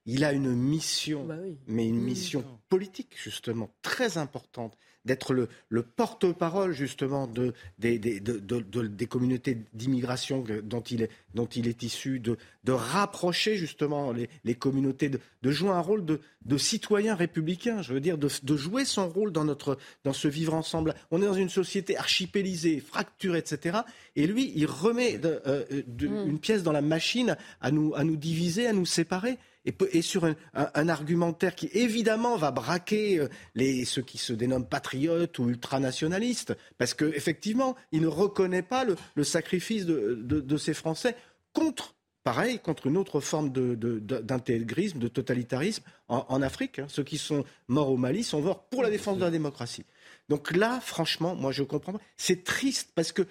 [0.05, 1.37] Il a une mission, bah
[1.67, 8.19] mais une mission politique justement très importante d'être le, le porte-parole justement de, des, des,
[8.19, 12.37] de, de, des communautés d'immigration dont il est, dont il est issu, de,
[12.67, 16.19] rapprocher justement les, les communautés, de, jouer un rôle de,
[16.57, 20.95] citoyen républicain, je veux dire, de, jouer son rôle dans, notre, dans ce vivre ensemble.
[21.11, 23.79] On est dans une société archipélisée, fracturée, etc.
[24.15, 25.63] Et lui, il remet de, euh,
[25.99, 26.29] mm.
[26.29, 30.25] une pièce dans la machine à nous, à nous diviser, à nous séparer et, sur
[30.25, 36.55] un, argumentaire qui évidemment va braquer euh, les, ceux qui se dénomment patriotes ou ultranationalistes,
[36.77, 41.15] parce qu'effectivement, il ne reconnaît pas le, sacrifice de, ces Français
[41.53, 46.79] contre pareil, contre une autre forme d'intégrisme, de, totalitarisme en, Afrique.
[46.79, 46.87] Hein.
[46.89, 49.85] Ceux qui sont morts au Mali sont morts pour la défense de la démocratie.
[50.27, 51.93] Donc là, franchement, moi je comprends.
[52.17, 53.21] C'est triste parce que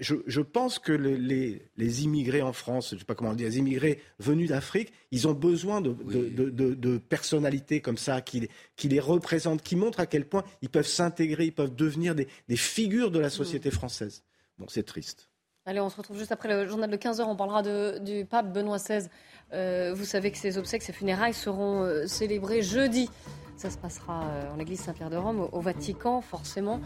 [0.00, 4.00] je, pense que les, immigrés en France, je ne sais pas comment dire, les immigrés
[4.18, 8.48] venus d'Afrique, ils ont besoin de, personnalités comme ça qui,
[8.84, 12.26] les représentent, qui montrent à quel point ils peuvent s'intégrer, ils peuvent devenir des,
[12.56, 14.22] figures de la société française.
[14.58, 15.28] Bon, c'est triste.
[15.66, 17.22] Allez, on se retrouve juste après le journal de 15h.
[17.22, 17.62] On parlera
[18.00, 19.08] du pape Benoît XVI.
[19.52, 23.08] Euh, vous savez que ses obsèques, ses funérailles seront euh, célébrées jeudi.
[23.60, 26.80] Ça se passera euh, en l'église Saint-Pierre de Rome, au Vatican, forcément.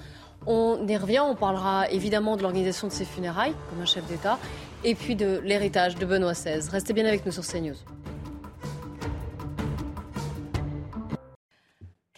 [0.44, 4.40] On y revient, on parlera évidemment de l'organisation de ses funérailles, comme un chef d'État,
[4.82, 6.68] et puis de l'héritage de Benoît XVI.
[6.68, 7.76] Restez bien avec nous sur CNews.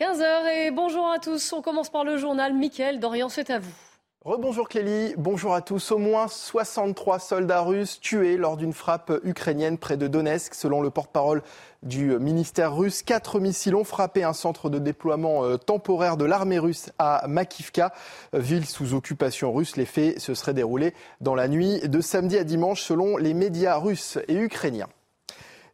[0.01, 1.53] 15h et bonjour à tous.
[1.53, 2.55] On commence par le journal.
[2.55, 3.86] Mickaël Dorian, c'est à vous.
[4.27, 5.93] Rebonjour Clélie, bonjour à tous.
[5.93, 10.91] Au moins 63 soldats russes tués lors d'une frappe ukrainienne près de Donetsk, selon le
[10.91, 11.45] porte-parole
[11.85, 13.05] du ministère russe.
[13.05, 17.93] Quatre missiles ont frappé un centre de déploiement euh, temporaire de l'armée russe à Makivka,
[18.33, 19.77] ville sous occupation russe.
[19.77, 23.77] Les faits se seraient déroulés dans la nuit de samedi à dimanche, selon les médias
[23.77, 24.89] russes et ukrainiens.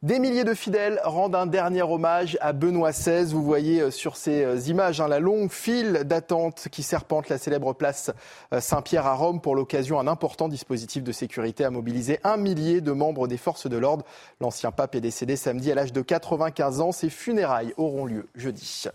[0.03, 3.27] Des milliers de fidèles rendent un dernier hommage à Benoît XVI.
[3.27, 7.39] Vous voyez euh, sur ces euh, images hein, la longue file d'attente qui serpente la
[7.39, 8.11] célèbre place
[8.53, 9.41] euh, Saint-Pierre à Rome.
[9.41, 13.69] Pour l'occasion, un important dispositif de sécurité a mobilisé un millier de membres des forces
[13.69, 14.05] de l'ordre.
[14.41, 16.91] L'ancien pape est décédé samedi à l'âge de 95 ans.
[16.91, 18.87] Ses funérailles auront lieu jeudi.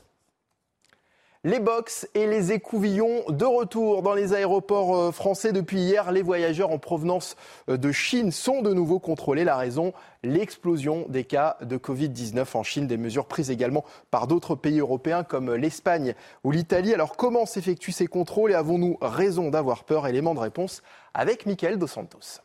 [1.44, 6.12] Les box et les écouvillons de retour dans les aéroports euh, français depuis hier.
[6.12, 7.36] Les voyageurs en provenance
[7.70, 9.44] euh, de Chine sont de nouveau contrôlés.
[9.44, 12.88] La raison, l'explosion des cas de Covid-19 en Chine.
[12.88, 16.96] Des mesures prises également par d'autres pays européens comme l'Espagne ou l'Italie.
[16.96, 20.08] Alors comment s'effectuent ces contrôles et avons-nous raison d'avoir peur?
[20.08, 20.82] Élément de réponse
[21.14, 22.42] avec Mickaël Dos Santos.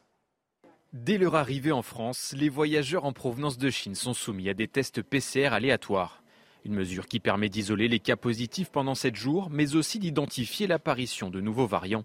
[0.93, 4.69] Dès leur arrivée en France, les voyageurs en provenance de Chine sont soumis à des
[4.69, 6.22] tests PCR aléatoires.
[6.65, 11.29] Une mesure qui permet d'isoler les cas positifs pendant 7 jours, mais aussi d'identifier l'apparition
[11.29, 12.05] de nouveaux variants.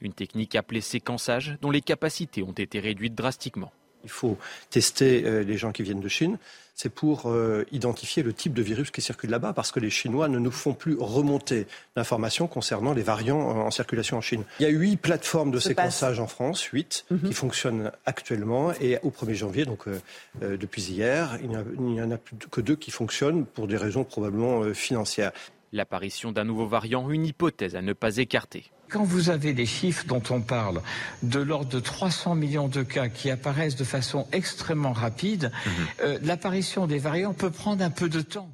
[0.00, 3.72] Une technique appelée séquençage dont les capacités ont été réduites drastiquement.
[4.04, 4.38] Il faut
[4.70, 6.38] tester euh, les gens qui viennent de Chine.
[6.74, 10.28] C'est pour euh, identifier le type de virus qui circule là-bas, parce que les Chinois
[10.28, 14.44] ne nous font plus remonter l'information concernant les variants en circulation en Chine.
[14.60, 17.22] Il y a huit plateformes de séquençage en France, huit, mhm.
[17.22, 18.72] qui fonctionnent actuellement.
[18.80, 21.50] Et au 1er janvier, donc euh, depuis hier, il
[21.82, 25.32] n'y en a plus que deux qui fonctionnent pour des raisons probablement financières.
[25.72, 28.64] L'apparition d'un nouveau variant, une hypothèse à ne pas écarter.
[28.88, 30.80] Quand vous avez les chiffres dont on parle,
[31.22, 35.72] de l'ordre de 300 millions de cas qui apparaissent de façon extrêmement rapide, mhm.
[36.00, 38.50] euh, l'apparition des variants peut prendre un peu de temps.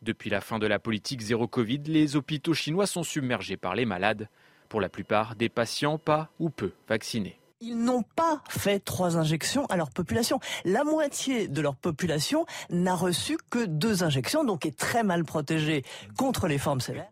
[0.00, 3.84] Depuis la fin de la politique zéro Covid, les hôpitaux chinois sont submergés par les
[3.84, 4.28] malades.
[4.68, 7.38] Pour la plupart, des patients pas ou peu vaccinés.
[7.66, 10.38] Ils n'ont pas fait trois injections à leur population.
[10.66, 15.82] La moitié de leur population n'a reçu que deux injections, donc est très mal protégée
[16.18, 17.10] contre les formes sévères.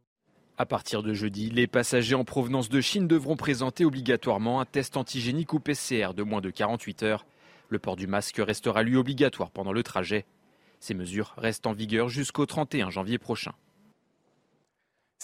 [0.59, 4.99] À partir de jeudi, les passagers en provenance de Chine devront présenter obligatoirement un test
[4.99, 7.25] antigénique ou PCR de moins de 48 heures.
[7.71, 10.27] Le port du masque restera lui obligatoire pendant le trajet.
[10.81, 13.53] Ces mesures restent en vigueur jusqu'au 31 janvier prochain.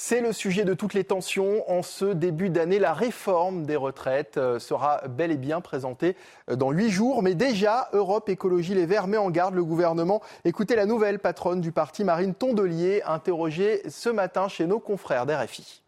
[0.00, 2.78] C'est le sujet de toutes les tensions en ce début d'année.
[2.78, 6.14] La réforme des retraites euh, sera bel et bien présentée
[6.48, 7.20] euh, dans huit jours.
[7.24, 10.22] Mais déjà, Europe Écologie Les Verts met en garde le gouvernement.
[10.44, 15.82] Écoutez la nouvelle patronne du parti, Marine Tondelier, interrogée ce matin chez nos confrères d'RFI.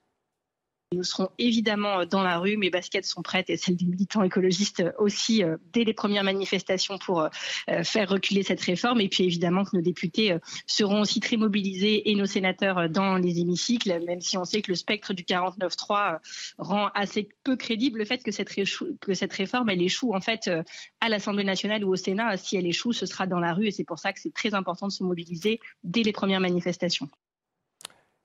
[0.93, 4.83] Nous serons évidemment dans la rue, mes baskets sont prêtes et celles des militants écologistes
[4.99, 7.29] aussi euh, dès les premières manifestations pour euh,
[7.69, 9.01] euh, faire reculer cette réforme.
[9.01, 10.37] Et puis évidemment que nos députés
[10.67, 14.73] seront aussi très mobilisés et nos sénateurs dans les hémicycles, même si on sait que
[14.73, 16.19] le spectre du 49-3
[16.59, 18.53] rend assez peu crédible le fait que cette,
[19.01, 20.51] que cette réforme elle échoue en fait
[21.01, 22.37] à l'Assemblée nationale ou au Sénat.
[22.37, 24.55] Si elle échoue, ce sera dans la rue et c'est pour ça que c'est très
[24.55, 27.09] important de se mobiliser dès les premières manifestations.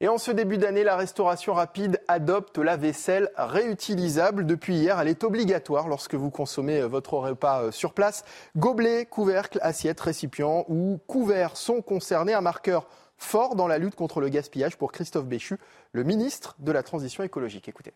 [0.01, 4.45] Et en ce début d'année, la restauration rapide adopte la vaisselle réutilisable.
[4.45, 8.25] Depuis hier, elle est obligatoire lorsque vous consommez votre repas euh, sur place.
[8.57, 12.33] Gobelets, couvercles, assiettes, récipients ou couverts sont concernés.
[12.33, 12.87] Un marqueur
[13.17, 15.57] fort dans la lutte contre le gaspillage pour Christophe Béchu,
[15.93, 17.69] le ministre de la Transition écologique.
[17.69, 17.93] Écoutez.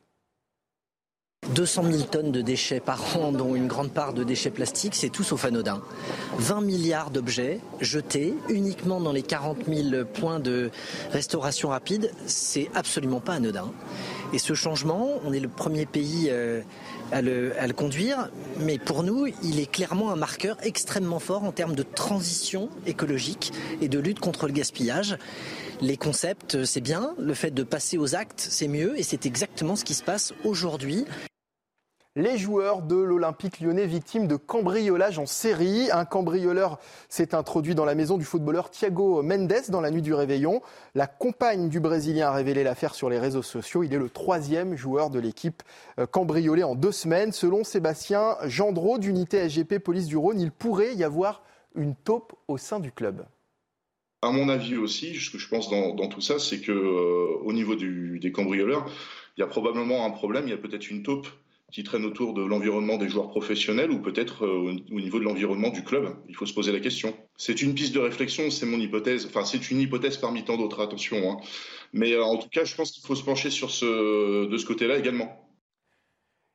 [1.60, 5.10] 200 000 tonnes de déchets par an, dont une grande part de déchets plastiques, c'est
[5.10, 5.82] tout sauf anodin.
[6.38, 10.70] 20 milliards d'objets jetés uniquement dans les 40 000 points de
[11.12, 13.72] restauration rapide, c'est absolument pas anodin.
[14.32, 16.62] Et ce changement, on est le premier pays euh,
[17.12, 18.30] à le, à le, conduire,
[18.60, 23.52] mais pour nous, il est clairement un marqueur extrêmement fort en termes de transition écologique
[23.82, 25.18] et de lutte contre le gaspillage.
[25.82, 29.76] Les concepts, c'est bien, le fait de passer aux actes, c'est mieux, et c'est exactement
[29.76, 31.06] ce qui se passe aujourd'hui.
[32.16, 35.92] Les joueurs de l'Olympique lyonnais victimes de cambriolage en série.
[35.92, 40.16] Un cambrioleur s'est introduit dans la maison du footballeur Thiago Mendes dans la nuit du
[40.16, 40.64] réveillon.
[40.96, 43.84] La compagne du Brésilien a révélé l'affaire sur les réseaux sociaux.
[43.84, 45.62] Il est le troisième joueur de l'équipe
[46.00, 47.32] euh, cambriolé en deux semaines.
[47.32, 51.44] Selon Sébastien Gendreau d'unité SGP Police du Rhône, il pourrait y avoir
[51.76, 53.24] une taupe au sein du club.
[54.24, 57.54] À mon avis aussi, ce que je pense dans, tout ça, c'est que euh, au
[57.54, 58.90] niveau des cambrioleurs,
[59.38, 61.28] il y a probablement un problème, il y a peut-être une taupe
[61.72, 65.70] qui traîne autour de l'environnement des joueurs professionnels ou peut-être euh, au niveau de l'environnement
[65.70, 66.16] du club.
[66.28, 67.16] Il faut se poser la question.
[67.38, 69.26] C'est une piste de réflexion, c'est mon hypothèse.
[69.26, 71.32] Enfin, c'est une hypothèse parmi tant d'autres, attention.
[71.32, 71.38] Hein.
[71.94, 74.66] Mais euh, en tout cas, je pense qu'il faut se pencher sur ce, de ce
[74.66, 75.49] côté-là également.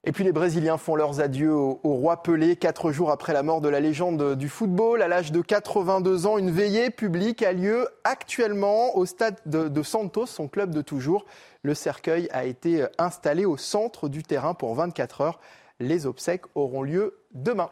[0.07, 3.63] Et puis les Brésiliens font leurs adieux au, roi Pelé, quatre jours après la mort
[3.63, 5.01] de la légende du football.
[5.01, 10.27] À l'âge de 82 ans, une veillée publique a lieu actuellement au stade de Santos,
[10.27, 11.25] son club de toujours.
[11.63, 15.41] Le cercueil a été installé au centre du terrain pour 24 heures.
[15.81, 17.71] Les obsèques auront lieu demain.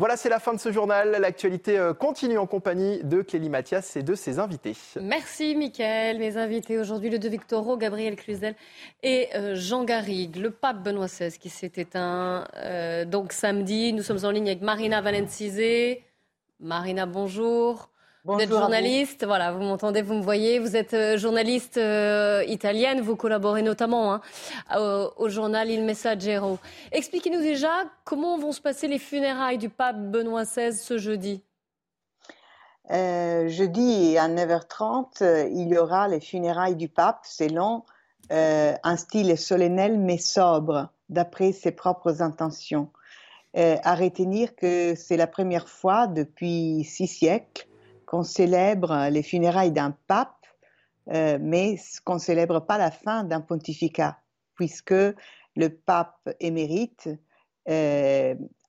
[0.00, 1.16] Voilà, c'est la fin de ce journal.
[1.20, 4.76] L'actualité euh, continue en compagnie de Clélie Mathias et de ses invités.
[5.00, 6.20] Merci, Mickaël.
[6.20, 8.54] Mes invités aujourd'hui, le de Victoro, Gabriel Cluzel
[9.02, 10.36] et euh, Jean Garrigue.
[10.36, 13.92] Le pape Benoît XVI qui s'est éteint euh, donc samedi.
[13.92, 16.04] Nous sommes en ligne avec Marina Valencizé.
[16.60, 17.90] Marina, bonjour
[18.34, 20.58] vous êtes journaliste, voilà, vous m'entendez, vous me voyez.
[20.58, 24.20] Vous êtes euh, journaliste euh, italienne, vous collaborez notamment hein,
[25.16, 26.58] au, journal Il Messaggero.
[26.92, 27.70] Expliquez-nous déjà
[28.04, 31.42] comment vont se passer les funérailles du pape Benoît XVI ce jeudi.
[32.90, 37.84] euh, jeudi à 9h30, euh, il y aura les funérailles du pape selon
[38.30, 42.90] euh, un style solennel mais sobre, d'après ses propres intentions.
[43.54, 47.66] à retenir que c'est la première fois depuis six siècles
[48.08, 50.46] qu'on célèbre les funérailles d'un pape,
[51.06, 54.18] mais qu'on ne célèbre pas la fin d'un pontificat,
[54.54, 54.94] puisque
[55.56, 57.08] le pape émérite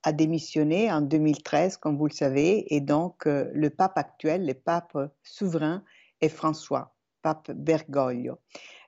[0.04, 4.54] a démissionné en 2013, comme vous le savez, et donc euh, le pape actuel, le
[4.54, 5.84] pape souverain,
[6.22, 8.40] est François, pape Bergoglio.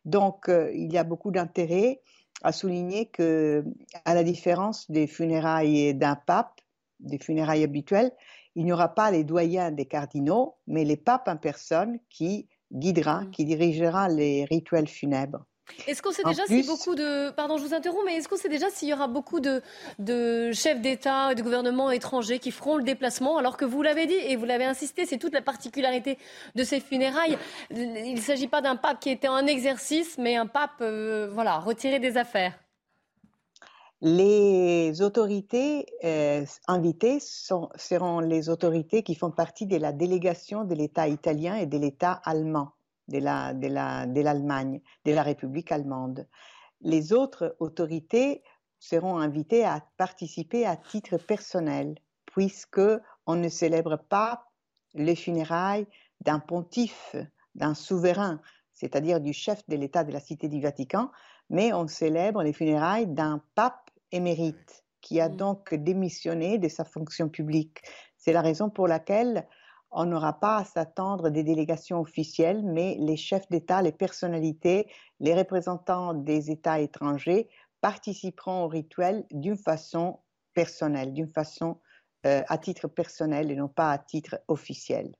[0.05, 2.01] Donc euh, il y a beaucoup d'intérêt
[2.43, 3.63] à souligner que,
[4.05, 6.59] à la différence des funérailles d'un pape,
[6.99, 8.11] des funérailles habituelles,
[8.55, 13.21] il n'y aura pas les doyens des cardinaux, mais les papes en personne qui guidera,
[13.21, 13.31] mmh.
[13.31, 15.45] qui dirigera les rituels funèbres.
[15.87, 17.29] Est-ce qu'on sait déjà si beaucoup de.
[17.31, 19.61] Pardon, je vous interromps, mais est-ce qu'on sait déjà s'il y aura beaucoup de,
[19.99, 23.37] de chefs d'État et de gouvernements étrangers qui feront le déplacement?
[23.37, 26.17] Alors que vous l'avez dit et vous l'avez insisté, c'est toute la particularité
[26.55, 27.37] de ces funérailles.
[27.69, 31.59] Il ne s'agit pas d'un pape qui était en exercice, mais un pape euh, voilà,
[31.59, 32.53] retiré des affaires.
[34.03, 41.07] Les autorités euh, invitées seront les autorités qui font partie de la délégation de l'État
[41.07, 42.71] italien et de l'État allemand
[43.07, 46.27] de l'Allemagne, de, de la République allemande.
[46.81, 48.41] Les autres autorités
[48.79, 51.95] seront invitées à participer à titre personnel,
[52.25, 52.81] puisque
[53.27, 54.47] on ne célèbre pas
[54.95, 55.85] les funérailles
[56.21, 57.15] d'un pontife,
[57.53, 58.41] d'un souverain,
[58.73, 61.11] c'est-à-dire du chef de l'État de la Cité du Vatican,
[61.51, 65.35] mais on célèbre les funérailles d'un pape émérite qui a mmh.
[65.35, 67.81] donc démissionné de sa fonction publique.
[68.17, 69.47] C'est la raison pour laquelle
[69.91, 74.87] on n'aura pas à s'attendre des délégations officielles, mais les chefs d'État, les personnalités,
[75.19, 77.49] les représentants des États étrangers
[77.81, 80.19] participeront au rituel d'une façon
[80.53, 81.77] personnelle, d'une façon
[82.25, 85.11] euh, à titre personnel et non pas à titre officiel.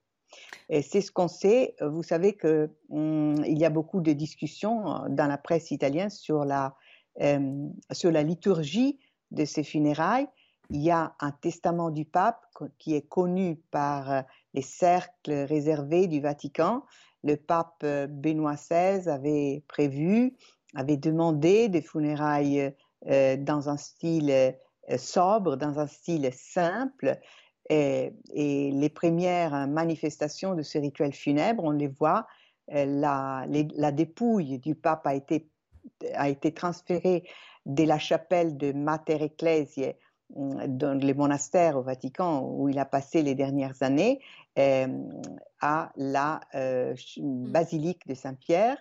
[0.70, 1.76] Et c'est ce qu'on sait.
[1.82, 6.76] Vous savez qu'il hum, y a beaucoup de discussions dans la presse italienne sur la,
[7.20, 8.98] euh, sur la liturgie
[9.32, 10.28] de ces funérailles.
[10.70, 12.46] Il y a un testament du pape
[12.80, 14.22] qui est connu par euh,
[14.54, 16.84] les cercles réservés du Vatican.
[17.24, 20.38] Le pape euh, Benoît XVI avait prévu,
[20.74, 24.56] avait demandé des funérailles dans un style
[24.96, 27.20] sobre, dans un style simple.
[27.68, 32.28] Et, les premières manifestations de ce rituel funèbre, on les voit,
[32.68, 35.50] la, la dépouille du pape a été,
[36.14, 37.24] a été transférée
[37.66, 39.96] de la chapelle de Mater Ecclesiae
[40.36, 44.22] dans les monastères au Vatican où il a passé les dernières années
[44.60, 44.88] euh,
[45.60, 47.52] à la euh, mmh.
[47.52, 48.78] basilique de Saint-Pierre.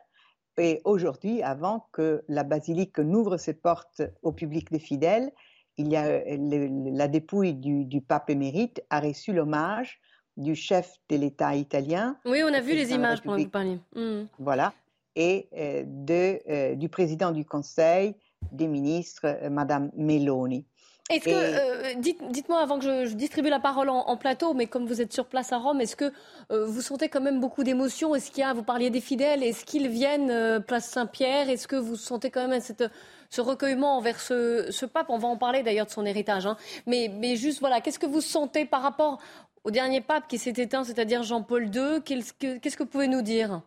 [0.59, 5.31] Et aujourd'hui, avant que la basilique n'ouvre ses portes au public des fidèles,
[5.77, 10.01] il y a euh, la dépouille du, pape émérite a reçu l'hommage
[10.37, 12.17] du chef de l'État italien.
[12.25, 13.81] Oui, on a vu les images pendant que vous parliez.
[13.95, 14.25] Mmh.
[14.39, 14.73] Voilà.
[15.21, 18.15] Et de, du président du Conseil
[18.53, 20.65] des ministres, Madame Meloni.
[21.11, 24.87] Est-ce que, euh, dites, moi avant que je, distribue la parole en, plateau, mais comme
[24.87, 26.13] vous êtes sur place à Rome, est-ce que
[26.53, 28.15] euh, vous sentez quand même beaucoup d'émotions?
[28.15, 31.51] Est-ce qu'il y a, vous parliez des fidèles, est-ce qu'ils viennent euh, place Saint-Pierre?
[31.51, 32.85] Est-ce que vous sentez quand même cette,
[33.29, 35.07] ce recueillement envers ce, pape?
[35.11, 36.57] On va en parler d'ailleurs de son héritage, hein.
[36.87, 39.19] mais, mais juste voilà, qu'est-ce que vous sentez par rapport
[39.65, 43.63] au dernier pape qui s'est éteint, c'est-à-dire Jean-Paul II Qu'est-ce que vous pouvez nous dire?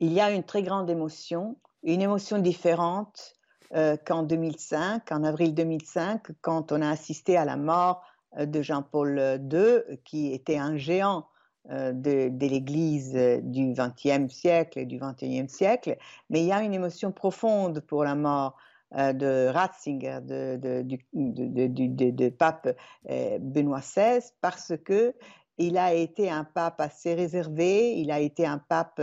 [0.00, 3.34] Il y a une très grande émotion, une émotion différente
[3.74, 8.02] euh, qu'en 2005, en avril 2005, quand on a assisté à la mort
[8.38, 11.26] euh, de Jean-Paul II, qui était un géant
[11.70, 15.98] euh, de, l'Église du XXe siècle et du XXIe siècle.
[16.30, 18.56] Mais il y a une émotion profonde pour la mort
[18.92, 25.14] de Ratzinger, de, de pape Benoît XVI, parce que
[25.60, 29.00] il a été un pape assez réservé, il a été un pape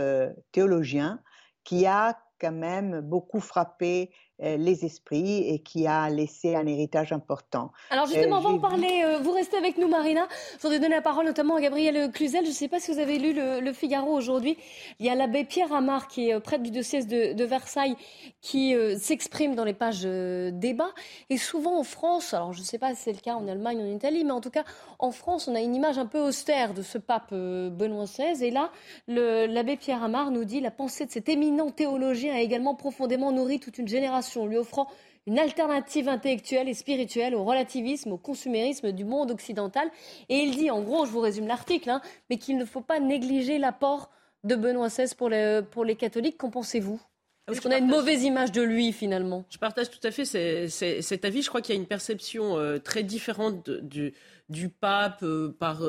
[0.52, 1.20] théologien
[1.64, 7.12] qui a quand même beaucoup frappé euh, les esprits et qui a laissé un héritage
[7.12, 7.72] important.
[7.90, 9.02] Alors justement, euh, on va en parler.
[9.04, 10.26] Euh, vous restez avec nous, Marina.
[10.56, 12.44] Je voudrais donner la parole notamment à Gabriel Cluzel.
[12.44, 14.56] Je ne sais pas si vous avez lu le, Figaro aujourd'hui.
[14.98, 17.96] Il y a l'abbé Pierre Amar, qui est prêtre du diocèse de, Versailles,
[18.40, 20.90] qui s'exprime dans les pages débat.
[21.30, 23.80] Et souvent en France, alors je ne sais pas si c'est le cas en Allemagne,
[23.80, 24.64] en Italie, mais en tout cas
[24.98, 28.44] en France, on a une image un peu austère de ce pape Benoît XVI.
[28.44, 28.70] Et là,
[29.06, 33.60] l'abbé Pierre Amar nous dit la pensée de cet éminent théologien a également profondément nourri
[33.60, 34.88] toute une génération lui offrant
[35.26, 39.90] une alternative intellectuelle et spirituelle au relativisme, au consumérisme du monde occidental.
[40.30, 42.00] Et il dit, en gros, je vous résume l'article, hein,
[42.30, 44.10] mais qu'il ne faut pas négliger l'apport
[44.44, 46.38] de Benoît XVI pour les, pour les catholiques.
[46.38, 46.98] Qu'en pensez-vous?
[47.46, 50.24] Ah Est-ce qu'on a une mauvaise image de lui finalement Je partage tout à fait
[50.24, 51.42] cet avis.
[51.42, 54.14] Je crois qu'il y a une perception euh, très différente du,
[54.48, 55.24] du pape
[55.58, 55.82] par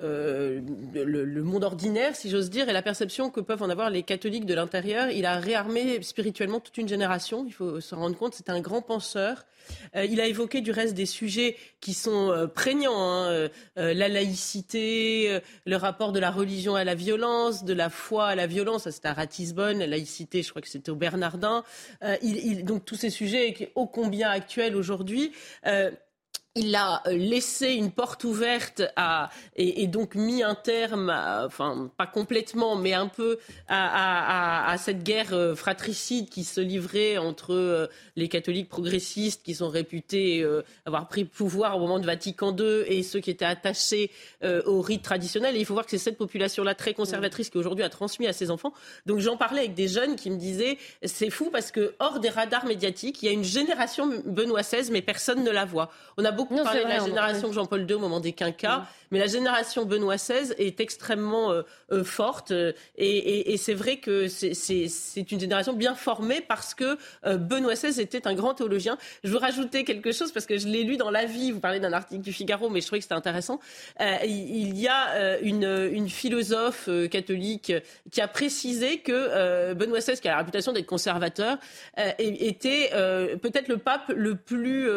[0.00, 4.46] le, monde ordinaire, si j'ose dire, et la perception que peuvent en avoir les catholiques
[4.46, 5.10] de l'intérieur.
[5.10, 8.34] Il a réarmé spirituellement toute une génération, il faut s'en rendre compte.
[8.34, 9.44] C'est un grand penseur.
[9.94, 16.12] il a évoqué du reste des sujets qui sont prégnants, hein, la laïcité, le rapport
[16.12, 18.88] de la religion à la violence, de la foi à la violence.
[18.88, 21.64] C'était à Ratisbonne, la laïcité, je crois que c'était au Bernardin.
[22.62, 25.32] donc tous ces sujets ô combien actuels aujourd'hui
[26.54, 32.06] il a euh, laissé une porte ouverte à, et, donc mis un terme, enfin pas
[32.06, 33.38] complètement, mais un peu
[33.68, 37.86] à, cette guerre euh, fratricide qui se livrait entre euh,
[38.16, 40.44] les catholiques progressistes qui sont réputés
[40.84, 44.10] avoir pris pouvoir au moment de Vatican II et ceux qui étaient attachés
[44.42, 45.56] au rite traditionnel.
[45.56, 48.32] Et il faut voir que c'est cette population-là très conservatrice qui aujourd'hui a transmis à
[48.32, 48.72] ses enfants.
[49.06, 52.28] Donc j'en parlais avec des jeunes qui me disaient c'est fou parce que hors des
[52.28, 55.90] radars médiatiques, il y a une génération Benoît XVI, mais personne ne la voit.
[56.38, 60.16] Beaucoup parlé de la génération Jean-Paul II au moment des quinquas, mais la génération Benoît
[60.16, 61.62] XVI est extrêmement euh,
[61.92, 67.74] euh, forte euh, et, c'est vrai que c'est une génération bien formée parce que Benoît
[67.74, 68.96] XVI était un grand théologien.
[69.24, 71.80] Je veux rajouter quelque chose parce que je l'ai lu dans La Vie, vous parlez
[71.80, 73.58] d'un article du Figaro, mais je trouvais que c'était intéressant.
[74.24, 77.72] il y a une, une philosophe catholique
[78.12, 81.58] qui a précisé que Benoît XVI, qui a la réputation d'être conservateur,
[82.18, 82.90] était
[83.42, 84.88] peut-être le pape le plus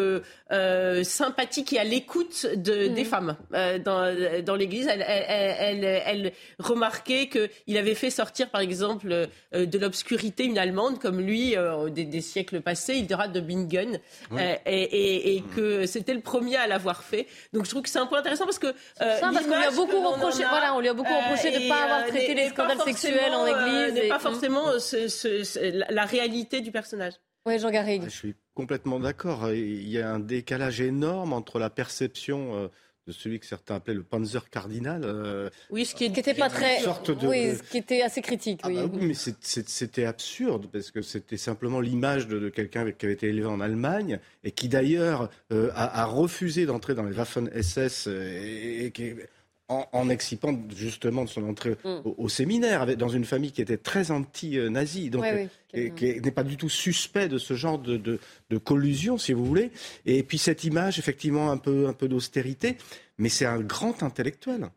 [1.04, 1.31] sympathique
[1.66, 4.88] qui est à l'écoute de, des femmes euh, dans, dans l'Église.
[4.88, 10.58] Elle, elle, elle, elle remarquait qu'il avait fait sortir, par exemple, euh, de l'obscurité une
[10.58, 14.00] Allemande comme lui euh, des, des, siècles passés, Hildegard de Bingen,
[14.38, 17.28] et, et, et, que c'était le premier à l'avoir fait.
[17.54, 19.72] Donc je trouve que c'est un point intéressant parce que ça, parce qu'on lui a
[19.72, 22.82] beaucoup reproché, voilà, on lui a beaucoup reproché de ne pas avoir traité les scandales
[22.82, 27.14] sexuels en Église, n'est pas forcément ce, ce, la réalité du personnage.
[27.46, 28.04] Oui, Jean Garrigue.
[28.04, 29.52] Je suis complètement d'accord.
[29.52, 32.68] Il y a un décalage énorme entre la perception euh,
[33.08, 35.02] de celui que certains appelaient le Panzer cardinal.
[35.04, 36.78] Euh, oui, ce qui n'était pas très.
[37.24, 38.60] oui, ce qui était assez critique.
[38.62, 39.00] Ah bah oui.
[39.02, 43.62] mais c'était absurde parce que c'était simplement l'image de, quelqu'un qui avait été élevé en
[43.62, 49.16] Allemagne et qui d'ailleurs euh, a, refusé d'entrer dans les Waffen-SS et, qui
[49.72, 52.02] en, en, excipant justement de son entrée mm.
[52.18, 55.24] au, séminaire, avec, dans une famille qui était très anti-nazie, donc
[55.96, 59.72] qui n'est pas du tout suspect de ce genre de, de, collusion, si vous voulez.
[60.06, 62.78] Et puis cette image, effectivement, un peu, un peu d'austérité,
[63.18, 64.70] mais c'est un grand intellectuel.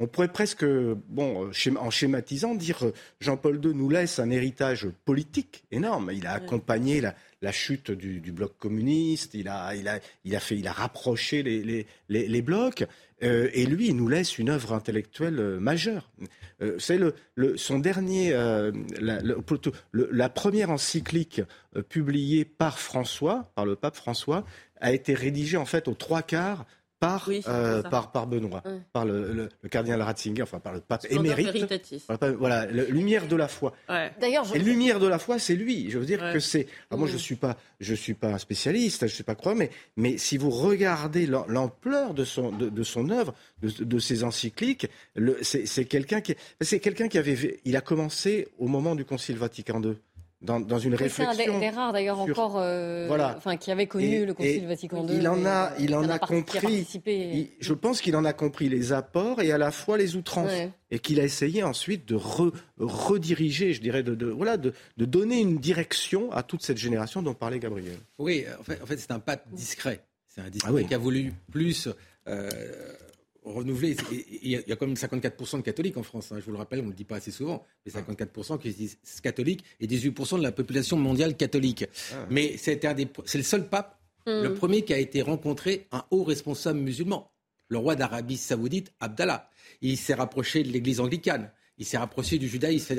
[0.00, 2.84] on pourrait presque, bon, en schématisant, dire
[3.20, 6.10] Jean-Paul II nous laisse un héritage politique énorme.
[6.12, 10.34] Il a accompagné la, la chute du, du, bloc communiste, il a, il a, il
[10.34, 12.84] a, fait, il a rapproché les, les, les, les blocs.
[13.24, 16.10] Euh, et lui, il nous laisse une œuvre intellectuelle euh, majeure.
[16.62, 17.14] Euh, c'est le,
[17.56, 19.20] son dernier, la,
[19.92, 21.42] la, première encyclique
[21.88, 24.44] publiée par François, par le pape François,
[24.80, 26.66] a été rédigée en fait aux trois quarts
[27.00, 31.72] par, euh, par, par, Benoît, par le, le, cardinal Ratzinger, enfin par le pape émérite.
[32.38, 33.74] Voilà, lumière de la foi.
[34.20, 35.90] D'ailleurs, Et lumière de la foi, c'est lui.
[35.90, 36.66] Je veux dire que c'est.
[36.90, 40.18] moi, je suis pas, je suis pas un spécialiste, je suis pas croyant, mais, mais
[40.18, 44.88] si vous regardez l'ampleur de son, de, de, son œuvre, de, de ses encycliques,
[45.42, 49.82] c'est quelqu'un qui, c'est quelqu'un qui avait, il a commencé au moment du Concile Vatican
[49.82, 49.96] II
[50.44, 51.24] dans, une réflexion.
[51.34, 55.16] C'est un des, rares d'ailleurs encore, euh, enfin, qui avait connu le Concile Vatican II.
[55.16, 56.86] Il en a, il en a, compris.
[57.60, 60.52] je pense qu'il en a compris les apports et à la fois les outrances,
[60.90, 62.16] et qu'il a essayé ensuite de
[62.78, 67.58] rediriger, je dirais, de, voilà, de, donner une direction à toute cette génération dont parlait
[67.58, 67.98] Gabriel.
[68.18, 70.00] Oui, en fait, en fait c'est un pape discret.
[70.26, 71.88] C'est un discret ah qui a voulu plus.
[72.26, 72.50] Euh,
[73.44, 73.96] renouvelé.
[74.42, 76.32] Il y, a quand même 54% de catholiques en France.
[76.32, 78.70] Hein, je vous le rappelle, on ne le dit pas assez souvent, mais 54% qui
[78.72, 81.84] disent catholiques et 18% de la population mondiale catholique.
[82.12, 82.26] Ah.
[82.30, 84.42] Mais c'est le seul pape, hmm.
[84.42, 87.30] le premier qui a été rencontré un haut responsable musulman,
[87.68, 89.48] le roi d'Arabie Saoudite, Abdallah.
[89.80, 92.94] Il s'est rapproché de l'Église anglicane il s'est rapproché du judaïsme.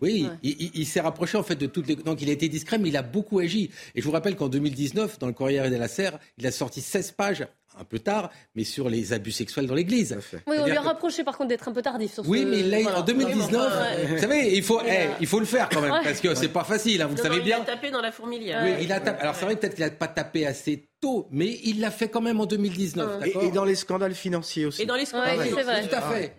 [0.00, 1.96] oui, il, s'est rapproché en fait de toutes les.
[1.96, 3.70] Donc il a été discret, mais il a beaucoup agi.
[3.94, 7.12] Et je vous rappelle qu'en 2019, dans le Corriere della Sera, il a sorti 16
[7.12, 7.46] pages
[7.78, 10.18] un peu tard, mais sur les abus sexuels dans l'Église.
[10.46, 12.62] Oui, on lui a reproché par contre d'être un peu tardif sur ce Oui, mais
[12.62, 16.20] là, en 2019, vous savez, il faut, eh, il faut le faire quand même, parce
[16.20, 17.58] que c'est pas facile, hein, vous le savez bien.
[17.58, 18.62] Il a tapé dans la fourmilière.
[18.64, 19.22] Oui, il a tapé.
[19.22, 22.20] Alors c'est vrai peut-être qu'il n'a pas tapé assez tôt, mais il l'a fait quand
[22.20, 23.26] même en 2019.
[23.26, 24.82] Et, dans les scandales financiers aussi.
[24.82, 25.86] Et dans les scandales, c'est vrai.
[25.86, 26.34] Tout à fait.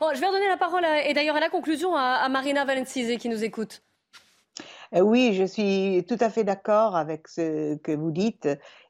[0.00, 3.28] Oh, je vais redonner la parole, et d'ailleurs à la conclusion, à, Marina Valencise qui
[3.28, 3.82] nous écoute.
[4.94, 8.48] Euh, oui, je suis tout à fait d'accord avec ce que vous dites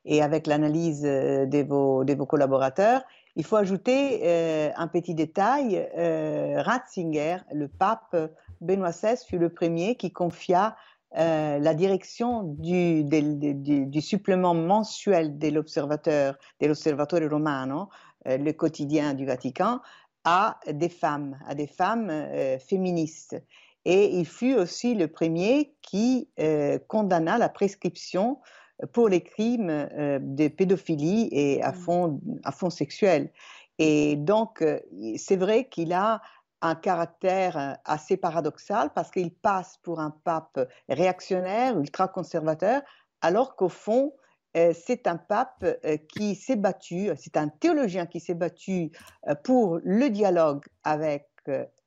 [0.08, 3.02] et avec l'analyse euh, de vos, collaborateurs.
[3.36, 5.88] Il faut ajouter euh, un petit détail.
[6.56, 8.16] Ratzinger, le pape
[8.60, 10.74] Benoît XVI, fut le premier qui confia
[11.16, 13.02] euh, la direction du,
[14.02, 17.88] supplément mensuel de l'Observateur, de l'Osservatore Romano,
[18.26, 19.80] euh, le quotidien du Vatican,
[20.24, 23.42] à des femmes, à des femmes euh, féministes.
[23.86, 26.28] Et il fut aussi le premier qui
[26.88, 28.38] condamna la prescription
[28.92, 29.88] pour les crimes
[30.20, 31.74] de pédophilie et à mmh.
[31.74, 33.30] fond, à fond sexuel.
[33.78, 34.64] Et donc,
[35.16, 36.20] c'est vrai qu'il a
[36.60, 42.82] un caractère euh, assez paradoxal parce qu'il passe pour un pape réactionnaire, ultra-conservateur,
[43.20, 44.14] alors qu'au fond,
[44.56, 48.90] euh, c'est un pape euh, qui s'est battu, c'est un théologien qui s'est battu
[49.44, 51.26] pour le dialogue avec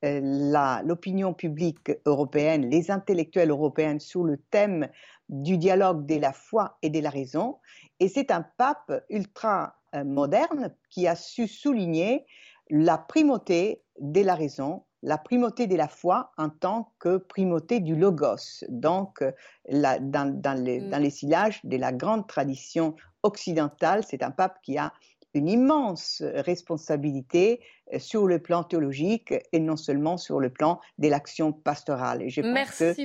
[0.03, 4.89] l'opinion publique européenne, les intellectuels européens sur le thème
[5.29, 7.57] du dialogue de la foi et de la raison.
[7.99, 12.25] Et c'est un pape ultra moderne qui a su souligner
[12.71, 17.95] la primauté de la raison, la primauté de la foi en tant que primauté du
[17.95, 18.63] logos.
[18.69, 19.31] Donc, euh,
[19.69, 20.89] dans, les, mm.
[20.89, 24.93] dans, les, sillages de la grande tradition occidentale, c'est un pape qui a
[25.33, 27.61] une immense responsabilité
[27.93, 32.21] euh, sur le plan théologique et non seulement sur le plan de l'action pastorale.
[32.21, 32.97] Et je pense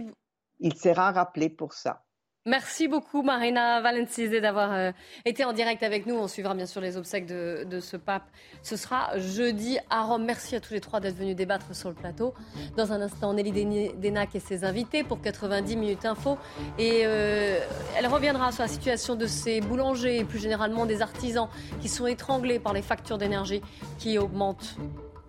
[0.61, 2.06] qu'il sera rappelé pour ça.
[2.49, 4.93] Merci beaucoup Marina Valencise d'avoir euh,
[5.25, 6.15] été en direct avec nous.
[6.15, 8.23] On suivra bien sûr les obsèques de, ce pape.
[8.63, 10.25] Ce sera jeudi à Rome.
[10.25, 12.35] Merci à tous les trois d'être venus débattre sur le plateau.
[12.77, 13.51] Dans un instant, Nelly
[13.97, 16.39] Denac et ses invités pour 90 minutes info.
[16.79, 17.59] Et euh,
[17.99, 21.49] elle reviendra sur la situation de ces boulangers et plus généralement des artisans
[21.81, 23.61] qui sont étranglés par les factures d'énergie
[23.99, 24.77] qui augmentent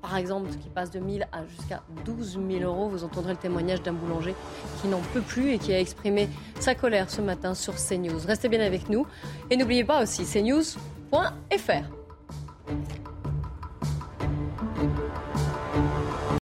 [0.02, 2.90] par exemple, qui passe de 1000 à jusqu'à 12 000 euros.
[2.90, 4.36] Vous entendrez le témoignage d'un boulanger
[4.82, 6.30] qui n'en peut plus et qui a exprimé
[6.60, 8.20] sa colère ce matin sur CNews.
[8.26, 9.06] Restez bien avec nous
[9.50, 11.84] et n'oubliez pas aussi cnews.fr.